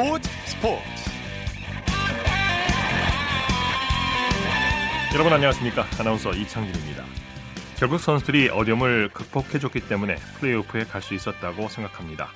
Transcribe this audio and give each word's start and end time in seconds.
스포츠. 0.00 0.30
스포츠 0.46 0.82
여러분 5.12 5.30
안녕하십니까? 5.30 5.84
아나운서 5.98 6.32
이창진입니다. 6.32 7.04
결국 7.76 7.98
선수들이 7.98 8.48
어려움을 8.48 9.10
극복해줬기 9.12 9.80
때문에 9.88 10.16
플레이오프에 10.38 10.84
갈 10.84 11.02
수 11.02 11.12
있었다고 11.12 11.68
생각합니다. 11.68 12.30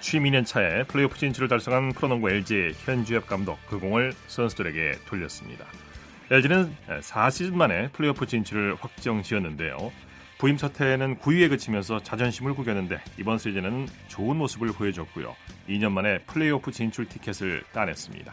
취임 0.00 0.24
2년 0.24 0.44
차에 0.44 0.82
플레이오프 0.82 1.16
진출을 1.16 1.48
달성한 1.48 1.94
프로농구 1.94 2.28
LG 2.28 2.74
현주엽 2.84 3.28
감독 3.28 3.58
그 3.66 3.78
공을 3.78 4.12
선수들에게 4.26 4.98
돌렸습니다. 5.06 5.64
LG는 6.30 6.76
4시즌 7.00 7.54
만에 7.54 7.88
플레이오프 7.92 8.26
진출을 8.26 8.76
확정 8.78 9.22
지었는데요 9.22 9.90
부임 10.38 10.58
사태는 10.58 11.18
9위에 11.18 11.48
그치면서 11.48 12.02
자존심을 12.02 12.54
구겼는데 12.54 13.00
이번 13.18 13.38
시즌은 13.38 13.86
좋은 14.08 14.36
모습을 14.36 14.68
보여줬고요. 14.72 15.34
2년 15.68 15.92
만에 15.92 16.18
플레이오프 16.26 16.72
진출 16.72 17.08
티켓을 17.08 17.62
따냈습니다. 17.72 18.32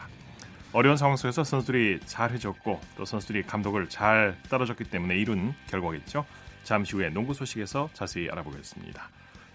어려운 0.72 0.96
상황 0.96 1.16
속에서 1.16 1.44
선수들이 1.44 2.00
잘 2.04 2.32
해줬고 2.32 2.80
또 2.96 3.04
선수들이 3.04 3.42
감독을 3.44 3.88
잘 3.88 4.36
따라줬기 4.48 4.84
때문에 4.84 5.16
이룬 5.16 5.54
결과겠죠. 5.68 6.24
잠시 6.64 6.96
후에 6.96 7.10
농구 7.10 7.34
소식에서 7.34 7.88
자세히 7.92 8.28
알아보겠습니다. 8.30 9.08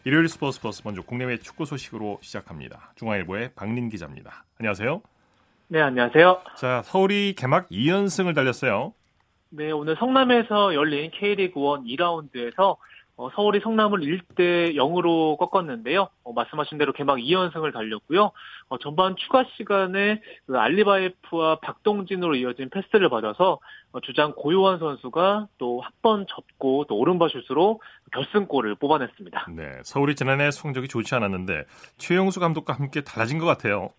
일요일 0.05 0.30
스포츠 0.30 0.62
플러스 0.62 0.82
먼저 0.86 1.02
국내외 1.02 1.38
축구 1.38 1.66
소식으로 1.66 2.20
시작합니다. 2.22 2.94
중앙일보의 2.96 3.52
박린 3.55 3.90
기자입니다. 3.90 4.46
안녕하세요. 4.60 5.02
네, 5.70 5.82
안녕하세요. 5.82 6.44
자, 6.55 6.82
서울이 6.86 7.34
개막 7.36 7.68
2연승을 7.70 8.34
달렸어요. 8.34 8.94
네, 9.50 9.72
오늘 9.72 9.96
성남에서 9.98 10.74
열린 10.76 11.10
K리그 11.12 11.60
1 11.85 11.98
2라운드에서 11.98 12.77
어, 13.20 13.32
서울이 13.34 13.62
성남을 13.62 14.02
1대 14.02 14.76
0으로 14.76 15.40
꺾었는데요. 15.40 16.08
어, 16.24 16.34
말씀하신 16.34 16.77
대로 16.77 16.94
개막 16.94 17.18
2연승을 17.18 17.74
달렸고요. 17.74 18.32
어, 18.70 18.77
전반 18.77 19.16
추가 19.16 19.44
시간에 19.58 20.21
그 20.46 20.55
알리바이프와 20.55 21.55
박동진으로 21.62 22.36
이어진 22.36 22.70
패스를 22.70 23.10
받아서 23.10 23.58
어, 23.91 23.99
주장 24.02 24.34
고요한 24.36 24.77
선수가 24.77 25.48
또 25.58 25.82
한 25.82 25.91
번 26.04 26.26
접고 26.27 26.86
또 26.88 26.96
오른발 26.96 27.30
슛으로 27.32 27.82
결승골을 28.14 28.76
뽑아냈습니다. 28.76 29.48
네, 29.55 29.80
서울이 29.84 30.14
지난해 30.16 30.52
성적이 30.52 30.88
좋지 30.88 31.16
않았는데 31.16 31.64
최용수 31.98 32.40
감독과 32.40 32.74
함께 32.74 33.02
달라진 33.02 33.40
것 33.40 33.48
같아요. 33.48 33.90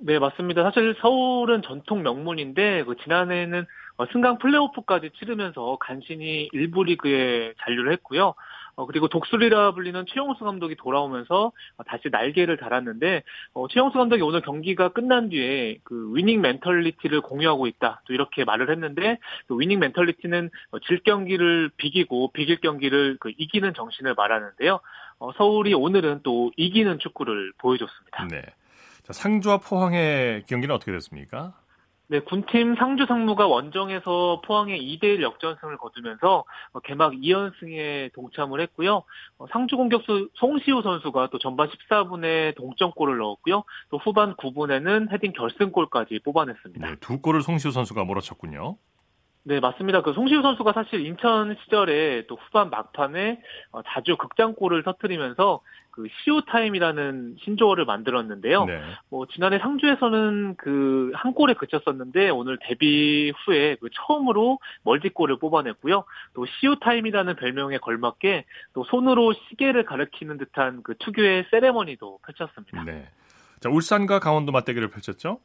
네, 0.00 0.18
맞습니다. 0.18 0.62
사실 0.62 0.94
서울은 1.00 1.62
전통 1.62 2.02
명문인데 2.02 2.84
그 2.84 2.96
지난해에는 3.02 3.66
어, 3.96 4.06
승강 4.12 4.38
플레이오프까지 4.38 5.10
치르면서 5.18 5.76
간신히 5.80 6.48
일부 6.52 6.84
리그에 6.84 7.54
잔류를 7.58 7.92
했고요. 7.92 8.34
어, 8.76 8.86
그리고 8.86 9.08
독수리라 9.08 9.72
불리는 9.72 10.04
최용수 10.06 10.44
감독이 10.44 10.74
돌아오면서 10.76 11.52
어, 11.76 11.82
다시 11.84 12.08
날개를 12.10 12.56
달았는데 12.56 13.22
어, 13.52 13.68
최용수 13.68 13.98
감독이 13.98 14.22
오늘 14.22 14.40
경기가 14.40 14.88
끝난 14.90 15.28
뒤에 15.28 15.78
그 15.84 16.12
위닝 16.14 16.40
멘털리티를 16.40 17.20
공유하고 17.20 17.66
있다. 17.66 18.02
또 18.06 18.14
이렇게 18.14 18.44
말을 18.44 18.70
했는데 18.70 19.18
그 19.48 19.58
위닝 19.58 19.80
멘털리티는 19.80 20.50
어, 20.70 20.78
질 20.80 21.00
경기를 21.02 21.70
비기고 21.76 22.32
비길 22.32 22.60
경기를 22.60 23.18
그 23.20 23.32
이기는 23.36 23.74
정신을 23.74 24.14
말하는데요. 24.14 24.80
어, 25.18 25.32
서울이 25.32 25.74
오늘은 25.74 26.20
또 26.22 26.50
이기는 26.56 26.98
축구를 27.00 27.52
보여줬습니다. 27.58 28.28
네. 28.28 28.42
자, 29.10 29.12
상주와 29.12 29.58
포항의 29.58 30.44
경기는 30.46 30.72
어떻게 30.72 30.92
됐습니까? 30.92 31.52
네, 32.06 32.20
군팀 32.20 32.76
상주 32.76 33.06
상무가 33.06 33.46
원정에서 33.46 34.40
포항의 34.44 34.80
2대1 34.80 35.20
역전승을 35.22 35.78
거두면서 35.78 36.44
어, 36.72 36.80
개막 36.80 37.12
2연승에 37.12 38.12
동참을 38.12 38.60
했고요. 38.60 39.02
어, 39.38 39.46
상주 39.50 39.76
공격수 39.76 40.30
송시우 40.34 40.82
선수가 40.82 41.30
또 41.30 41.38
전반 41.38 41.68
14분에 41.68 42.56
동점골을 42.56 43.18
넣었고요. 43.18 43.64
또 43.90 43.98
후반 43.98 44.34
9분에는 44.36 45.12
헤딩 45.12 45.32
결승골까지 45.32 46.20
뽑아냈습니다. 46.24 46.86
네, 46.86 46.96
두 47.00 47.20
골을 47.20 47.42
송시우 47.42 47.72
선수가 47.72 48.04
몰아쳤군요. 48.04 48.76
네, 49.42 49.60
맞습니다. 49.60 50.02
그 50.02 50.12
송시우 50.12 50.42
선수가 50.42 50.72
사실 50.72 51.06
인천 51.06 51.56
시절에 51.64 52.26
또 52.26 52.36
후반 52.36 52.70
막판에 52.70 53.40
어, 53.72 53.82
자주 53.86 54.16
극장골을 54.16 54.82
터뜨리면서 54.82 55.60
그 55.90 56.06
시우 56.22 56.42
타임이라는 56.42 57.36
신조어를 57.42 57.84
만들었는데요. 57.84 58.64
네. 58.64 58.80
뭐 59.08 59.26
지난해 59.26 59.58
상주에서는 59.58 60.56
그 60.56 61.00
한 61.14 61.34
골에 61.34 61.54
그쳤었는데 61.54 62.30
오늘 62.30 62.58
데뷔 62.62 63.32
후에 63.44 63.76
그 63.80 63.88
처음으로 63.92 64.58
멀티골을 64.82 65.38
뽑아냈고요. 65.38 66.04
또 66.34 66.46
시우 66.46 66.78
타임이라는 66.78 67.36
별명에 67.36 67.78
걸맞게 67.78 68.44
또 68.74 68.84
손으로 68.84 69.32
시계를 69.32 69.84
가리키는 69.84 70.38
듯한 70.38 70.82
그 70.82 70.94
특유의 70.98 71.46
세레머니도 71.50 72.20
펼쳤습니다. 72.26 72.84
네. 72.84 73.08
자, 73.60 73.68
울산과 73.68 74.20
강원도 74.20 74.52
맞대결을 74.52 74.88
펼쳤죠? 74.88 75.40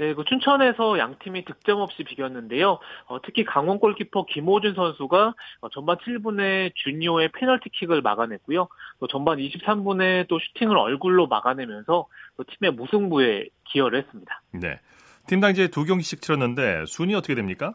네, 0.00 0.14
그 0.14 0.24
춘천에서 0.24 0.98
양 0.98 1.16
팀이 1.18 1.44
득점 1.44 1.78
없이 1.78 2.04
비겼는데요. 2.04 2.78
어, 3.04 3.20
특히 3.22 3.44
강원 3.44 3.78
골키퍼 3.78 4.24
김호준 4.30 4.74
선수가 4.74 5.34
어, 5.60 5.68
전반 5.68 5.98
7분에 5.98 6.72
주니오의 6.74 7.32
페널티킥을 7.32 8.00
막아냈고요. 8.00 8.68
또 8.98 9.06
전반 9.08 9.36
23분에 9.36 10.26
또 10.28 10.38
슈팅을 10.38 10.78
얼굴로 10.78 11.26
막아내면서 11.26 12.06
또 12.38 12.44
팀의 12.44 12.72
무승부에 12.76 13.48
기여를 13.64 13.98
했습니다. 13.98 14.42
네. 14.52 14.80
팀당 15.26 15.50
이제 15.50 15.68
두 15.68 15.84
경기씩 15.84 16.22
치렀는데 16.22 16.86
순위 16.86 17.14
어떻게 17.14 17.34
됩니까? 17.34 17.74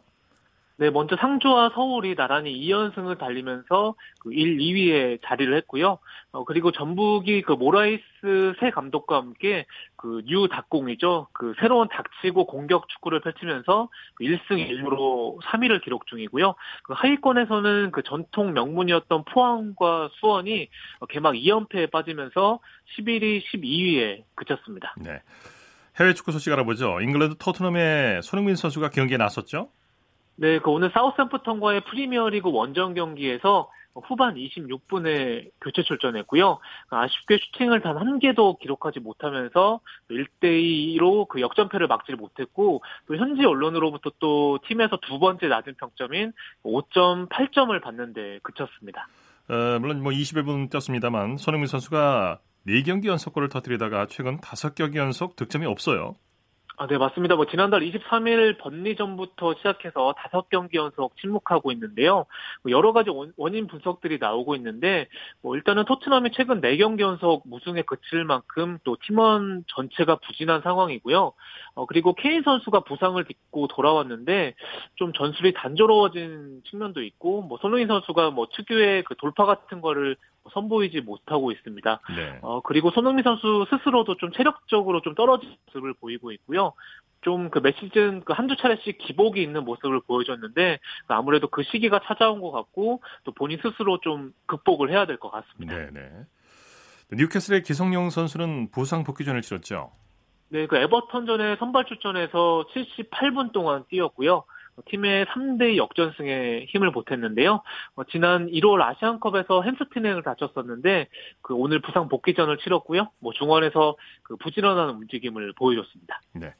네, 0.78 0.90
먼저 0.90 1.16
상주와 1.16 1.72
서울이 1.74 2.16
나란히 2.16 2.54
2연승을 2.60 3.18
달리면서 3.18 3.96
그 4.20 4.34
1, 4.34 4.58
2위에 4.58 5.20
자리를 5.24 5.56
했고요. 5.56 6.00
어, 6.32 6.44
그리고 6.44 6.72
전북이 6.72 7.44
그 7.44 7.54
모라이스 7.54 8.56
새 8.60 8.70
감독과 8.72 9.16
함께 9.16 9.66
그 9.96 10.26
new 10.26 10.48
닭공이죠. 10.48 11.28
그 11.34 11.54
새로운 11.60 11.88
닥치고 11.88 12.46
공격 12.46 12.90
축구를 12.90 13.22
펼치면서 13.22 13.90
그 14.16 14.24
1승 14.24 14.68
1무로 14.70 15.40
3위를 15.42 15.84
기록 15.84 16.08
중이고요. 16.08 16.56
그 16.84 16.94
하위권에서는 16.94 17.92
그 17.92 18.04
전통 18.04 18.54
명문이었던 18.54 19.26
포항과 19.26 20.10
수원이 20.20 20.70
개막 21.10 21.34
2연패에 21.34 21.92
빠지면서 21.92 22.60
11위, 22.98 23.42
12위에 23.44 24.24
그쳤습니다. 24.36 24.94
네. 24.98 25.22
해외 26.00 26.14
축구 26.14 26.32
소식 26.32 26.52
알아보죠. 26.52 27.00
잉글랜드 27.02 27.38
토트넘의 27.38 28.22
손흥민 28.22 28.56
선수가 28.56 28.90
경기에 28.90 29.18
나섰죠? 29.18 29.70
네, 30.38 30.60
그 30.60 30.70
오늘 30.70 30.92
사우스햄프턴과의 30.94 31.82
프리미어리그 31.86 32.52
원정 32.52 32.94
경기에서 32.94 33.70
후반 34.04 34.36
26분에 34.36 35.50
교체 35.62 35.82
출전했고요. 35.84 36.60
아쉽게 36.90 37.38
슈팅을 37.38 37.82
단 37.82 37.96
한 37.98 38.20
개도 38.20 38.58
기록하지 38.58 39.00
못하면서 39.00 39.80
1대2로 40.12 41.28
그 41.30 41.40
역전패를 41.40 41.88
막지 41.88 42.12
못했고 42.14 42.84
또 43.08 43.16
현지 43.16 43.46
언론으로부터 43.46 44.12
또 44.20 44.60
팀에서 44.68 44.98
두 45.08 45.18
번째 45.20 45.48
낮은 45.48 45.76
평점인 45.80 46.34
5.8점을 46.66 47.82
받는데 47.82 48.40
그쳤습니다. 48.44 49.08
어, 49.48 49.80
물론 49.80 50.04
뭐 50.04 50.12
21분 50.12 50.70
뛰었습니다만 50.70 51.38
손흥민 51.38 51.68
선수가 51.68 52.40
4경기 52.68 53.06
연속골을 53.06 53.48
터뜨리다가 53.48 54.08
최근 54.08 54.40
5경기 54.40 54.96
연속 54.96 55.36
득점이 55.38 55.66
없어요. 55.66 56.16
아, 56.78 56.88
네, 56.88 56.98
맞습니다. 56.98 57.36
뭐, 57.38 57.46
지난달 57.46 57.82
23일 57.82 58.58
번리 58.58 58.98
전부터 58.98 59.54
시작해서 59.56 60.14
다섯 60.18 60.50
경기 60.50 60.78
연속 60.78 61.16
침묵하고 61.18 61.72
있는데요. 61.72 62.26
뭐 62.64 62.72
여러 62.72 62.92
가지 62.92 63.10
원 63.10 63.56
인 63.56 63.68
분석들이 63.68 64.18
나오고 64.20 64.56
있는데, 64.58 65.08
뭐, 65.42 65.56
일단은 65.56 65.86
토트넘이 65.86 66.32
최근 66.34 66.60
4경기 66.60 67.00
연속 67.00 67.44
무승에 67.48 67.84
그칠 67.84 68.26
만큼 68.26 68.78
또 68.84 68.98
팀원 69.06 69.64
전체가 69.68 70.18
부진한 70.18 70.62
상황이고요. 70.64 71.32
어, 71.76 71.86
그리고 71.86 72.14
케인 72.14 72.42
선수가 72.44 72.82
부상을 72.82 73.24
딛고 73.24 73.68
돌아왔는데, 73.68 74.56
좀 74.96 75.14
전술이 75.14 75.54
단조로워진 75.54 76.62
측면도 76.70 77.04
있고, 77.04 77.42
뭐, 77.44 77.58
손흥민 77.62 77.88
선수가 77.88 78.32
뭐, 78.32 78.48
특유의 78.52 79.04
그 79.04 79.16
돌파 79.16 79.46
같은 79.46 79.80
거를 79.80 80.18
선보이지 80.52 81.02
못하고 81.02 81.52
있습니다. 81.52 82.00
네. 82.16 82.40
어, 82.42 82.62
그리고 82.62 82.92
손흥민 82.92 83.24
선수 83.24 83.66
스스로도 83.70 84.18
좀 84.18 84.32
체력적으로 84.32 85.02
좀 85.02 85.16
떨어진 85.16 85.56
모습을 85.68 85.94
보이고 85.94 86.32
있고요. 86.32 86.74
좀그 87.22 87.60
매 87.60 87.72
시즌 87.80 88.24
그 88.24 88.34
한두 88.34 88.56
차례씩 88.56 89.00
기복이 89.00 89.42
있는 89.42 89.66
모습을 89.66 90.02
보여줬는데 90.02 90.80
그 91.08 91.14
아무래도 91.14 91.48
그 91.48 91.64
시기가 91.64 92.02
찾아온 92.06 92.40
것 92.40 92.52
같고 92.52 93.02
또 93.24 93.32
본인 93.32 93.60
스스로 93.64 94.00
좀 94.02 94.32
극복을 94.46 94.92
해야 94.92 95.06
될 95.08 95.18
것 95.18 95.32
같습니다. 95.32 95.76
네네. 95.76 96.12
뉴캐슬의 97.12 97.64
기성용 97.64 98.10
선수는 98.12 98.70
부상 98.72 99.04
복귀전을 99.04 99.42
치렀죠. 99.42 99.92
네, 100.50 100.68
그 100.68 100.78
에버턴전에 100.78 101.56
선발 101.58 101.86
출전해서 101.86 102.66
78분 102.74 103.52
동안 103.52 103.84
뛰었고요. 103.90 104.44
팀의 104.84 105.26
3대 105.26 105.78
역전승에 105.78 106.66
힘을 106.68 106.92
보탰는데요. 106.92 107.62
어, 107.96 108.04
지난 108.12 108.48
1월 108.48 108.82
아시안컵에서 108.82 109.64
햄스트링을 109.64 110.24
다쳤었는데 110.24 111.08
그 111.42 111.54
오늘 111.54 111.82
부상 111.82 112.10
복귀전을 112.10 112.58
치렀고요. 112.58 113.10
뭐 113.20 113.34
중원에서 113.34 113.96
그 114.24 114.36
부지런한 114.38 114.90
움직임을 114.90 115.54
보여줬습니다. 115.54 116.22
네. 116.34 116.54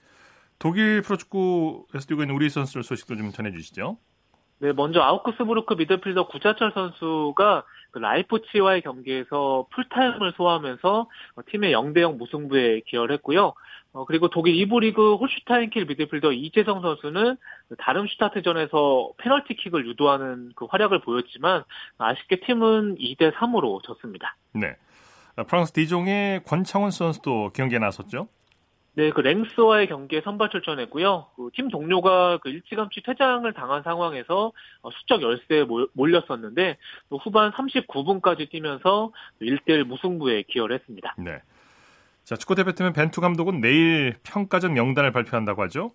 독일 0.58 1.02
프로축구에서 1.02 2.08
뛰고 2.08 2.22
있는 2.22 2.36
우리 2.36 2.50
선수들 2.50 2.84
소식도 2.84 3.18
좀 3.18 3.32
전해주시죠. 3.32 3.98
네, 4.60 4.72
먼저 4.74 5.02
아우크스부르크 5.02 5.74
미드필더 5.74 6.28
구자철 6.28 6.72
선수가 6.74 7.64
그 7.92 8.00
라이프치와의 8.00 8.82
경기에서 8.82 9.68
풀타임을 9.72 10.34
소화하면서 10.36 11.10
팀의 11.50 11.74
0대0 11.74 12.18
무승부에 12.18 12.82
기여했고요. 12.88 13.54
어, 13.94 14.06
그리고 14.06 14.28
독일 14.30 14.56
2부 14.56 14.82
리그 14.82 15.16
홀슈타인킬 15.16 15.86
미드필더 15.86 16.34
이재성 16.34 16.82
선수는 16.82 17.38
다름슈타트전에서 17.78 19.12
페널티킥을 19.18 19.88
유도하는 19.88 20.52
그 20.56 20.66
활약을 20.66 21.00
보였지만 21.00 21.64
아쉽게 21.98 22.42
팀은 22.42 22.98
2대 22.98 23.34
3으로 23.34 23.82
졌습니다. 23.84 24.36
네. 24.54 24.76
프랑스 25.48 25.72
디종의 25.72 26.44
권창훈 26.44 26.92
선수도 26.92 27.52
경기에 27.54 27.80
나섰죠? 27.80 28.28
네, 28.96 29.10
그 29.10 29.20
랭스와의 29.22 29.88
경기에 29.88 30.22
선발 30.22 30.50
출전했고요. 30.50 31.28
그 31.36 31.50
팀 31.56 31.70
동료가 31.70 32.38
그 32.38 32.50
일찌감치 32.50 33.02
퇴장을 33.04 33.52
당한 33.54 33.84
상황에서 33.84 34.52
어, 34.82 34.90
수적 34.92 35.22
열세에 35.22 35.66
몰렸었는데 35.94 36.78
후반 37.10 37.52
39분까지 37.52 38.50
뛰면서 38.50 39.12
1대1 39.42 39.84
무승부에 39.84 40.44
기여를 40.44 40.78
했습니다. 40.80 41.16
네. 41.18 41.42
자, 42.24 42.36
축구 42.36 42.56
대표팀은 42.56 42.94
벤투 42.94 43.22
감독은 43.22 43.62
내일 43.62 44.16
평가전 44.24 44.74
명단을 44.74 45.12
발표한다고 45.12 45.62
하죠? 45.64 45.92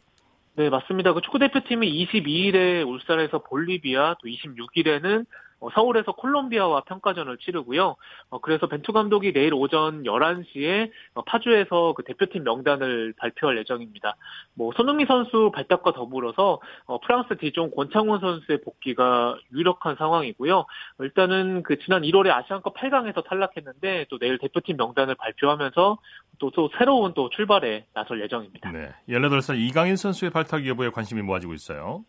네, 0.56 0.68
맞습니다. 0.70 1.12
그 1.12 1.20
축구 1.20 1.38
대표팀이 1.38 2.06
22일에 2.06 2.86
울산에서 2.86 3.38
볼리비아, 3.38 4.14
또 4.20 4.28
26일에는 4.28 5.22
어, 5.22 5.26
서울에서 5.68 6.12
콜롬비아와 6.12 6.82
평가전을 6.82 7.38
치르고요. 7.38 7.96
어, 8.30 8.38
그래서 8.40 8.66
벤투 8.66 8.92
감독이 8.92 9.32
내일 9.32 9.52
오전 9.54 10.04
11시에 10.04 10.90
어, 11.14 11.22
파주에서 11.22 11.94
그 11.94 12.02
대표팀 12.04 12.44
명단을 12.44 13.14
발표할 13.18 13.58
예정입니다. 13.58 14.16
뭐 14.54 14.72
손흥민 14.76 15.06
선수 15.06 15.50
발탁과 15.54 15.92
더불어서 15.92 16.60
프랑스 17.06 17.36
디종 17.38 17.70
권창훈 17.70 18.20
선수의 18.20 18.62
복귀가 18.62 19.36
유력한 19.52 19.96
상황이고요. 19.96 20.64
일단은 21.00 21.62
그 21.62 21.78
지난 21.78 22.02
1월에 22.02 22.30
아시안컵 22.30 22.74
8강에서 22.74 23.24
탈락했는데 23.24 24.06
또 24.08 24.18
내일 24.18 24.38
대표팀 24.38 24.76
명단을 24.76 25.14
발표하면서 25.16 25.98
또, 26.38 26.50
또 26.50 26.70
새로운 26.78 27.12
또 27.14 27.28
출발에 27.30 27.86
나설 27.92 28.22
예정입니다. 28.22 28.72
네. 28.72 28.88
18살 29.08 29.58
이강인 29.58 29.96
선수의 29.96 30.30
발탁 30.30 30.66
여부에 30.66 30.90
관심이 30.90 31.22
모아지고 31.22 31.54
있어요. 31.54 32.04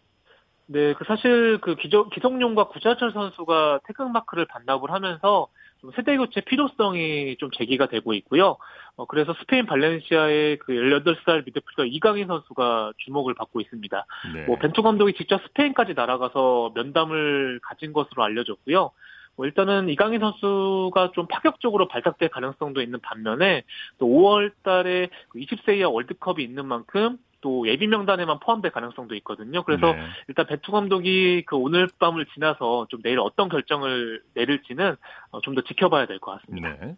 네, 0.72 0.94
그 0.94 1.04
사실 1.06 1.60
그 1.60 1.76
기조, 1.76 2.08
기성용과 2.10 2.70
구자철 2.70 3.12
선수가 3.12 3.82
태극마크를 3.88 4.46
반납을 4.46 4.90
하면서 4.90 5.48
좀 5.82 5.92
세대 5.96 6.16
교체 6.16 6.40
필요성이 6.40 7.36
좀 7.38 7.52
제기가 7.52 7.88
되고 7.88 8.14
있고요. 8.14 8.56
어, 8.96 9.06
그래서 9.06 9.34
스페인 9.40 9.66
발렌시아의 9.66 10.60
그 10.60 10.72
18살 10.72 11.46
미드필더 11.46 11.86
이강인 11.86 12.28
선수가 12.28 12.94
주목을 13.00 13.34
받고 13.34 13.60
있습니다. 13.60 14.06
네. 14.34 14.46
뭐 14.46 14.58
벤투 14.60 14.82
감독이 14.82 15.14
직접 15.14 15.42
스페인까지 15.48 15.94
날아가서 15.94 16.72
면담을 16.74 17.60
가진 17.64 17.92
것으로 17.92 18.24
알려졌고요. 18.24 18.92
뭐 19.36 19.46
일단은 19.46 19.90
이강인 19.90 20.22
선수가 20.22 21.12
좀 21.14 21.28
파격적으로 21.28 21.90
발탁될 21.90 22.30
가능성도 22.30 22.82
있는 22.82 23.00
반면에 23.02 23.64
또 23.98 24.06
5월 24.06 24.54
달에 24.64 25.10
20세 25.36 25.66
그 25.66 25.72
이하 25.74 25.90
월드컵이 25.90 26.42
있는 26.44 26.66
만큼 26.66 27.18
또 27.42 27.68
예비 27.68 27.88
명단에만 27.88 28.40
포함될 28.40 28.72
가능성도 28.72 29.16
있거든요. 29.16 29.64
그래서 29.64 29.94
네. 29.94 30.00
일단 30.28 30.46
배투 30.48 30.72
감독이 30.72 31.44
그 31.46 31.56
오늘 31.56 31.88
밤을 32.00 32.26
지나서 32.34 32.88
좀 32.90 33.02
내일 33.02 33.20
어떤 33.20 33.50
결정을 33.50 34.22
내릴지는 34.34 34.96
어, 35.32 35.42
좀더 35.42 35.62
지켜봐야 35.62 36.06
될 36.06 36.20
것 36.20 36.40
같습니다. 36.42 36.78
네. 36.80 36.96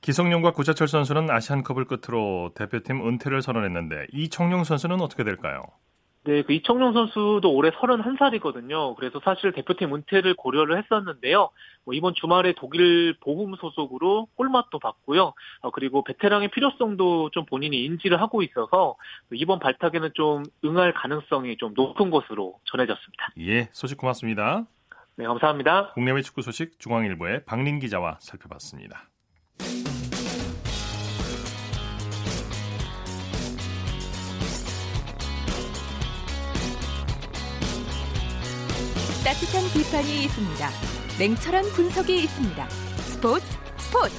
기성용과 0.00 0.50
구자철 0.52 0.88
선수는 0.88 1.30
아시안컵을 1.30 1.84
끝으로 1.84 2.50
대표팀 2.56 3.06
은퇴를 3.06 3.40
선언했는데 3.40 4.08
이청용 4.12 4.64
선수는 4.64 5.00
어떻게 5.00 5.22
될까요? 5.22 5.62
네, 6.24 6.42
그 6.42 6.52
이청용 6.52 6.92
선수도 6.92 7.52
올해 7.52 7.70
31살이거든요. 7.70 8.94
그래서 8.94 9.20
사실 9.24 9.52
대표팀 9.52 9.92
은퇴를 9.92 10.34
고려를 10.34 10.78
했었는데요. 10.78 11.50
뭐 11.84 11.94
이번 11.94 12.14
주말에 12.14 12.54
독일 12.56 13.16
보훔 13.20 13.56
소속으로 13.56 14.28
골맛도 14.36 14.78
받고요. 14.78 15.34
어, 15.62 15.70
그리고 15.70 16.04
베테랑의 16.04 16.52
필요성도 16.52 17.30
좀 17.30 17.44
본인이 17.44 17.84
인지를 17.84 18.20
하고 18.20 18.42
있어서 18.42 18.94
이번 19.32 19.58
발탁에는 19.58 20.10
좀 20.14 20.44
응할 20.64 20.94
가능성이 20.94 21.56
좀 21.56 21.74
높은 21.74 22.10
것으로 22.10 22.60
전해졌습니다. 22.66 23.30
예, 23.40 23.68
소식 23.72 23.98
고맙습니다. 23.98 24.64
네, 25.16 25.26
감사합니다. 25.26 25.92
국내외 25.94 26.22
축구 26.22 26.42
소식 26.42 26.78
중앙일보의 26.78 27.44
박린 27.46 27.80
기자와 27.80 28.18
살펴봤습니다. 28.20 29.11
따뜻한 39.32 39.64
비판이 39.72 40.24
있습니다. 40.24 40.68
냉철한 41.18 41.64
분석이 41.74 42.24
있습니다. 42.24 42.68
스포츠 42.68 43.46
스포츠. 43.78 44.14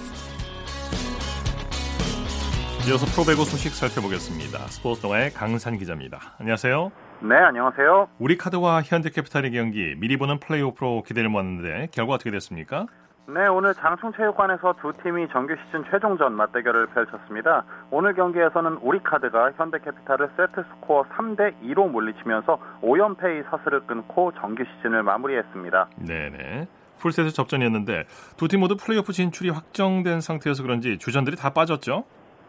이어서 2.89 3.05
프로배구 3.05 3.45
소식 3.45 3.75
살펴보겠습니다. 3.75 4.57
스포츠 4.69 5.01
동아의 5.01 5.31
강산 5.31 5.77
기자입니다. 5.77 6.35
안녕하세요. 6.39 6.91
네, 7.29 7.35
안녕하세요. 7.35 8.07
우리 8.17 8.37
카드와 8.37 8.81
현대캐피탈의 8.81 9.51
경기 9.51 9.93
미리 9.97 10.17
보는 10.17 10.39
플레이오프로 10.39 11.03
기대를 11.03 11.29
모았는데 11.29 11.89
결과 11.91 12.15
어떻게 12.15 12.31
됐습니까? 12.31 12.87
네, 13.25 13.47
오늘 13.47 13.73
장충체육관에서 13.73 14.75
두 14.81 14.91
팀이 15.01 15.29
정규 15.29 15.55
시즌 15.65 15.85
최종전 15.89 16.33
맞대결을 16.33 16.87
펼쳤습니다. 16.87 17.63
오늘 17.89 18.13
경기에서는 18.15 18.73
우리카드가 18.81 19.53
현대캐피탈을 19.55 20.29
세트 20.35 20.63
스코어 20.69 21.03
3대 21.03 21.53
2로 21.63 21.89
물리치면서 21.89 22.59
5연패의 22.81 23.49
사슬을 23.49 23.81
끊고 23.87 24.33
정규 24.33 24.63
시즌을 24.65 25.03
마무리했습니다. 25.03 25.87
네 26.05 26.29
네. 26.31 26.67
풀세트 26.99 27.31
접전이었는데 27.31 28.05
두 28.37 28.47
팀 28.47 28.59
모두 28.59 28.75
플레이오프 28.75 29.13
진출이 29.13 29.49
확정된 29.51 30.19
상태여서 30.21 30.63
그런지 30.63 30.97
주전들이 30.97 31.37
다 31.37 31.49
빠졌죠? 31.51 32.03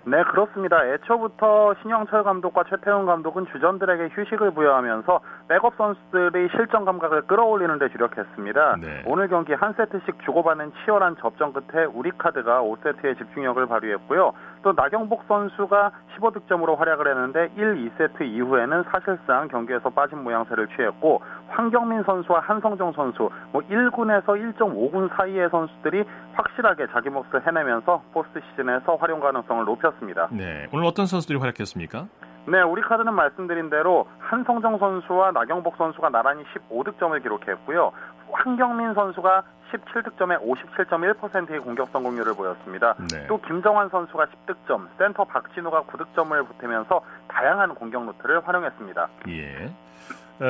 네, 0.06 0.22
그렇습니다. 0.24 0.84
애초부터 0.86 1.74
신영철 1.80 2.24
감독과 2.24 2.64
최태훈 2.68 3.06
감독은 3.06 3.46
주전들에게 3.52 4.10
휴식을 4.12 4.50
부여하면서 4.50 5.20
백업 5.48 5.74
선수들의 5.76 6.50
실전 6.50 6.84
감각을 6.84 7.22
끌어올리는 7.22 7.78
데 7.78 7.88
주력했습니다. 7.88 8.76
네. 8.80 9.02
오늘 9.06 9.28
경기 9.28 9.54
한 9.54 9.72
세트씩 9.72 10.20
주고받는 10.24 10.72
치열한 10.84 11.16
접전 11.20 11.54
끝에 11.54 11.84
우리 11.84 12.10
카드가 12.10 12.60
5세트의 12.62 13.16
집중력을 13.16 13.64
발휘했고요. 13.66 14.32
또 14.64 14.72
나경복 14.72 15.24
선수가 15.28 15.92
15득점으로 16.16 16.76
활약을 16.76 17.06
했는데 17.06 17.52
1, 17.54 17.90
2세트 17.98 18.22
이후에는 18.22 18.84
사실상 18.90 19.46
경기에서 19.48 19.90
빠진 19.90 20.24
모양새를 20.24 20.68
취했고 20.74 21.20
황경민 21.48 22.02
선수와 22.04 22.40
한성정 22.40 22.94
선수 22.94 23.28
뭐 23.52 23.60
1군에서 23.60 24.26
1.5군 24.26 25.14
사이의 25.14 25.50
선수들이 25.50 26.04
확실하게 26.32 26.86
자기 26.92 27.10
몫을 27.10 27.46
해내면서 27.46 28.02
포스트 28.12 28.40
시즌에서 28.40 28.96
활용 28.96 29.20
가능성을 29.20 29.66
높였습니다. 29.66 30.28
네, 30.32 30.66
오늘 30.72 30.86
어떤 30.86 31.04
선수들이 31.04 31.38
활약했습니까? 31.38 32.06
네, 32.46 32.62
우리 32.62 32.80
카드는 32.80 33.12
말씀드린 33.12 33.68
대로 33.68 34.06
한성정 34.18 34.78
선수와 34.78 35.32
나경복 35.32 35.76
선수가 35.76 36.08
나란히 36.08 36.42
15득점을 36.70 37.22
기록했고요. 37.22 37.92
황경민 38.32 38.94
선수가 38.94 39.42
17득점에 39.74 40.40
57.1%의 40.40 41.60
공격 41.60 41.88
성공률을 41.90 42.34
보였습니다. 42.34 42.94
네. 43.12 43.26
또 43.26 43.40
김정환 43.40 43.88
선수가 43.88 44.26
10득점, 44.26 44.88
센터 44.98 45.24
박진우가 45.24 45.82
9득점을 45.82 46.46
보태면서 46.46 47.02
다양한 47.28 47.74
공격 47.74 48.04
루트를 48.04 48.46
활용했습니다. 48.46 49.08
예. 49.28 49.72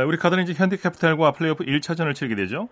우리 0.07 0.17
카드는 0.17 0.45
이제 0.45 0.55
현대캐피탈과 0.55 1.33
플레이오프 1.33 1.65
1차전을 1.65 2.15
치르게 2.15 2.35
되죠? 2.35 2.69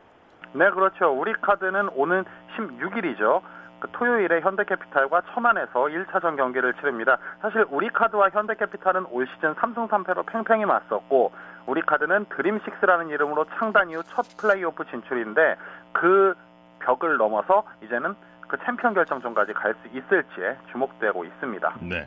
네, 0.54 0.70
그렇죠. 0.70 1.10
우리 1.10 1.32
카드는 1.32 1.88
오는 1.94 2.24
16일이죠. 2.56 3.42
그 3.80 3.88
토요일에 3.90 4.40
현대캐피탈과 4.42 5.22
천안에서 5.34 5.72
1차전 5.72 6.36
경기를 6.36 6.72
치릅니다. 6.74 7.18
사실 7.40 7.66
우리 7.68 7.88
카드와 7.88 8.30
현대캐피탈은 8.30 9.06
올 9.10 9.26
시즌 9.26 9.54
3승 9.54 9.88
3패로 9.88 10.24
팽팽히 10.26 10.64
맞섰고 10.64 11.32
우리 11.66 11.80
카드는 11.82 12.26
드림식스라는 12.36 13.08
이름으로 13.10 13.46
창단 13.58 13.90
이후 13.90 14.02
첫 14.04 14.26
플레이오프 14.36 14.84
진출인데 14.90 15.56
그 15.92 16.34
벽을 16.80 17.16
넘어서 17.16 17.62
이제는 17.82 18.14
그 18.48 18.56
챔피언 18.66 18.94
결정전까지 18.94 19.52
갈 19.54 19.74
수 19.74 19.88
있을지에 19.96 20.56
주목되고 20.72 21.24
있습니다. 21.24 21.74
네. 21.82 22.06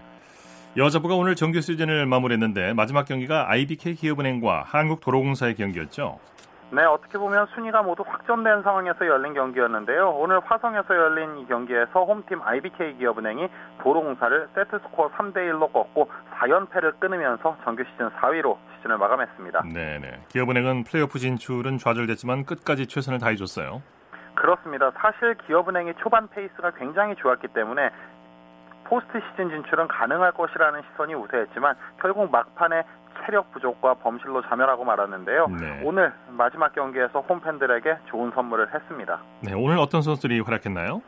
여자부가 0.78 1.16
오늘 1.16 1.36
정규 1.36 1.62
시즌을 1.62 2.06
마무리했는데 2.06 2.74
마지막 2.74 3.06
경기가 3.06 3.50
IBK 3.50 3.96
기업은행과 3.96 4.64
한국도로공사의 4.68 5.56
경기였죠. 5.56 6.20
네, 6.72 6.84
어떻게 6.84 7.18
보면 7.18 7.48
순위가 7.54 7.84
모두 7.84 8.04
확정된 8.06 8.64
상황에서 8.64 9.08
열린 9.08 9.34
경기였는데요. 9.34 10.10
오늘 10.10 10.42
화성에서 10.44 10.96
열린 10.96 11.38
이 11.38 11.48
경기에서 11.48 12.04
홈팀 12.04 12.42
IBK 12.42 12.98
기업은행이 12.98 13.48
도로공사를 13.82 14.50
세트스코어 14.54 15.12
3대 15.12 15.38
1로 15.52 15.72
꺾고 15.72 16.10
4연패를 16.40 17.00
끊으면서 17.00 17.56
정규 17.64 17.84
시즌 17.92 18.10
4위로 18.10 18.58
시즌을 18.86 18.98
마감했습니다. 18.98 19.64
네, 19.74 20.00
네. 20.00 20.22
기업은행은 20.30 20.84
플레이오프 20.84 21.20
진출은 21.20 21.78
좌절됐지만 21.78 22.46
끝까지 22.46 22.88
최선을 22.88 23.20
다해줬어요. 23.20 23.82
그렇습니다. 24.36 24.92
사실 24.98 25.36
기업은행이 25.48 25.94
초반 26.02 26.28
페이스가 26.30 26.72
굉장히 26.72 27.16
좋았기 27.16 27.50
때문에 27.50 27.90
포스트 28.86 29.20
시즌 29.32 29.50
진출은 29.50 29.88
가능할 29.88 30.32
것이라는 30.34 30.82
시선이 30.92 31.16
우세했지만 31.16 31.76
결국 32.00 32.30
막판에 32.32 32.84
체력 33.26 33.52
부족과 33.52 33.96
범실로 33.96 34.44
자멸하고 34.44 34.84
말았는데요. 34.84 35.48
네. 35.48 35.82
오늘 35.84 36.14
마지막 36.30 36.74
경기에서 36.76 37.22
홈팬들에게 37.22 37.98
좋은 38.08 38.32
선물을 38.36 38.74
했습니다. 38.74 39.20
네, 39.42 39.54
오늘 39.54 39.80
어떤 39.80 40.02
선수들이 40.02 40.42
활약했나요? 40.42 41.02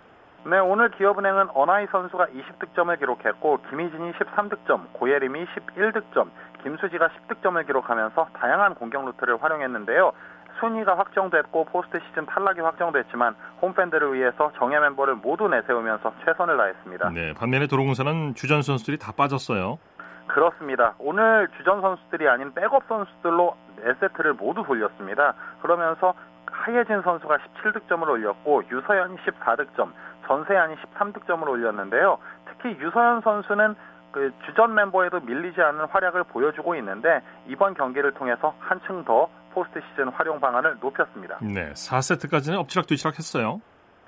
네, 0.50 0.60
오늘 0.60 0.89
기업은행은 0.92 1.50
어나이 1.56 1.88
선수가 1.88 2.27
20득점을 2.27 2.98
기록했고 3.00 3.60
김희진이 3.70 4.13
13득점, 4.13 4.94
고예림이 4.94 5.46
11득점, 5.46 6.30
김수지가 6.63 7.10
10득점을 7.10 7.66
기록하면서 7.66 8.30
다양한 8.32 8.75
공격 8.75 9.04
루트를 9.06 9.44
활용했는데요. 9.44 10.13
순위가 10.62 10.98
확정됐고 10.98 11.66
포스트 11.66 12.00
시즌 12.00 12.25
탈락이 12.25 12.62
확정됐지만 12.62 13.36
홈팬들을 13.62 14.13
위해서 14.13 14.54
정예 14.58 14.80
멤버를 14.80 15.16
모두 15.16 15.50
내세우면서 15.50 16.13
최선을 16.24 16.56
다했습니다. 16.56 17.10
네, 17.10 17.34
반면에 17.34 17.68
도로공사는 17.68 18.36
주전 18.36 18.62
선수들이 18.62 19.00
다 19.00 19.12
빠졌어요. 19.12 19.80
그렇습니다. 20.27 20.96
오늘 21.00 21.50
주전 21.58 21.82
선수들이 21.82 22.27
아닌 22.30 22.54
백업 22.54 22.84
선수들로 22.88 23.54
4세트를 23.84 24.38
모두 24.38 24.63
돌렸습니다. 24.63 25.34
그러면서 25.62 26.13
하예진 26.51 27.01
선수가 27.01 27.38
17득점을 27.38 28.08
올렸고 28.08 28.63
유서연이 28.72 29.18
14득점, 29.18 29.92
전세안이 30.27 30.75
13득점을 30.75 31.48
올렸는데요. 31.48 32.17
특히 32.46 32.77
유서연 32.79 33.22
선수는 33.22 33.75
그 34.12 34.31
주전 34.46 34.74
멤버에도 34.74 35.19
밀리지 35.19 35.62
않는 35.62 35.86
활약을 35.86 36.24
보여주고 36.25 36.75
있는데 36.75 37.22
이번 37.46 37.74
경기를 37.74 38.13
통해서 38.13 38.55
한층 38.60 39.03
더 39.05 39.29
포스트 39.51 39.79
시즌 39.89 40.10
활용 40.10 40.39
방안을 40.39 40.77
높였습니다. 40.79 41.38
네, 41.41 41.72
4세트까지는 41.74 42.60
엎치락뒤치락 42.60 43.17
했어요. 43.17 43.62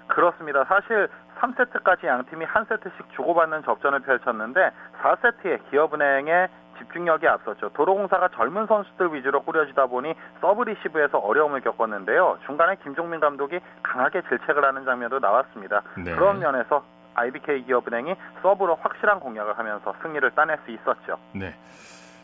그렇습니다. 0.07 0.63
사실 0.65 1.07
3세트까지 1.39 2.05
양 2.07 2.25
팀이 2.25 2.45
한 2.45 2.65
세트씩 2.65 3.09
주고받는 3.15 3.63
접전을 3.63 3.99
펼쳤는데 4.01 4.71
4세트에 5.01 5.69
기업은행의 5.69 6.47
집중력이 6.79 7.27
앞섰죠. 7.27 7.69
도로공사가 7.69 8.29
젊은 8.29 8.65
선수들 8.67 9.13
위주로 9.13 9.43
꾸려지다 9.43 9.88
보니 9.88 10.13
서브 10.41 10.63
리시브에서 10.63 11.19
어려움을 11.19 11.62
겪었는데요. 11.62 12.39
중간에 12.45 12.75
김종민 12.83 13.19
감독이 13.19 13.59
강하게 13.83 14.21
질책을 14.24 14.65
하는 14.65 14.86
장면도 14.86 15.19
나왔습니다. 15.19 15.83
네. 15.98 16.15
그런 16.15 16.39
면에서 16.39 16.83
IBK 17.15 17.65
기업은행이 17.65 18.15
서브로 18.41 18.75
확실한 18.75 19.19
공략을 19.19 19.57
하면서 19.57 19.93
승리를 20.01 20.29
따낼 20.31 20.57
수 20.65 20.71
있었죠. 20.71 21.17
네. 21.33 21.53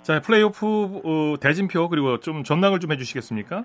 자, 0.01 0.19
플레이오프 0.19 0.65
어, 1.03 1.39
대진표 1.41 1.89
그리고 1.89 2.19
좀 2.19 2.43
전망을 2.43 2.79
좀 2.79 2.91
해주시겠습니까? 2.91 3.63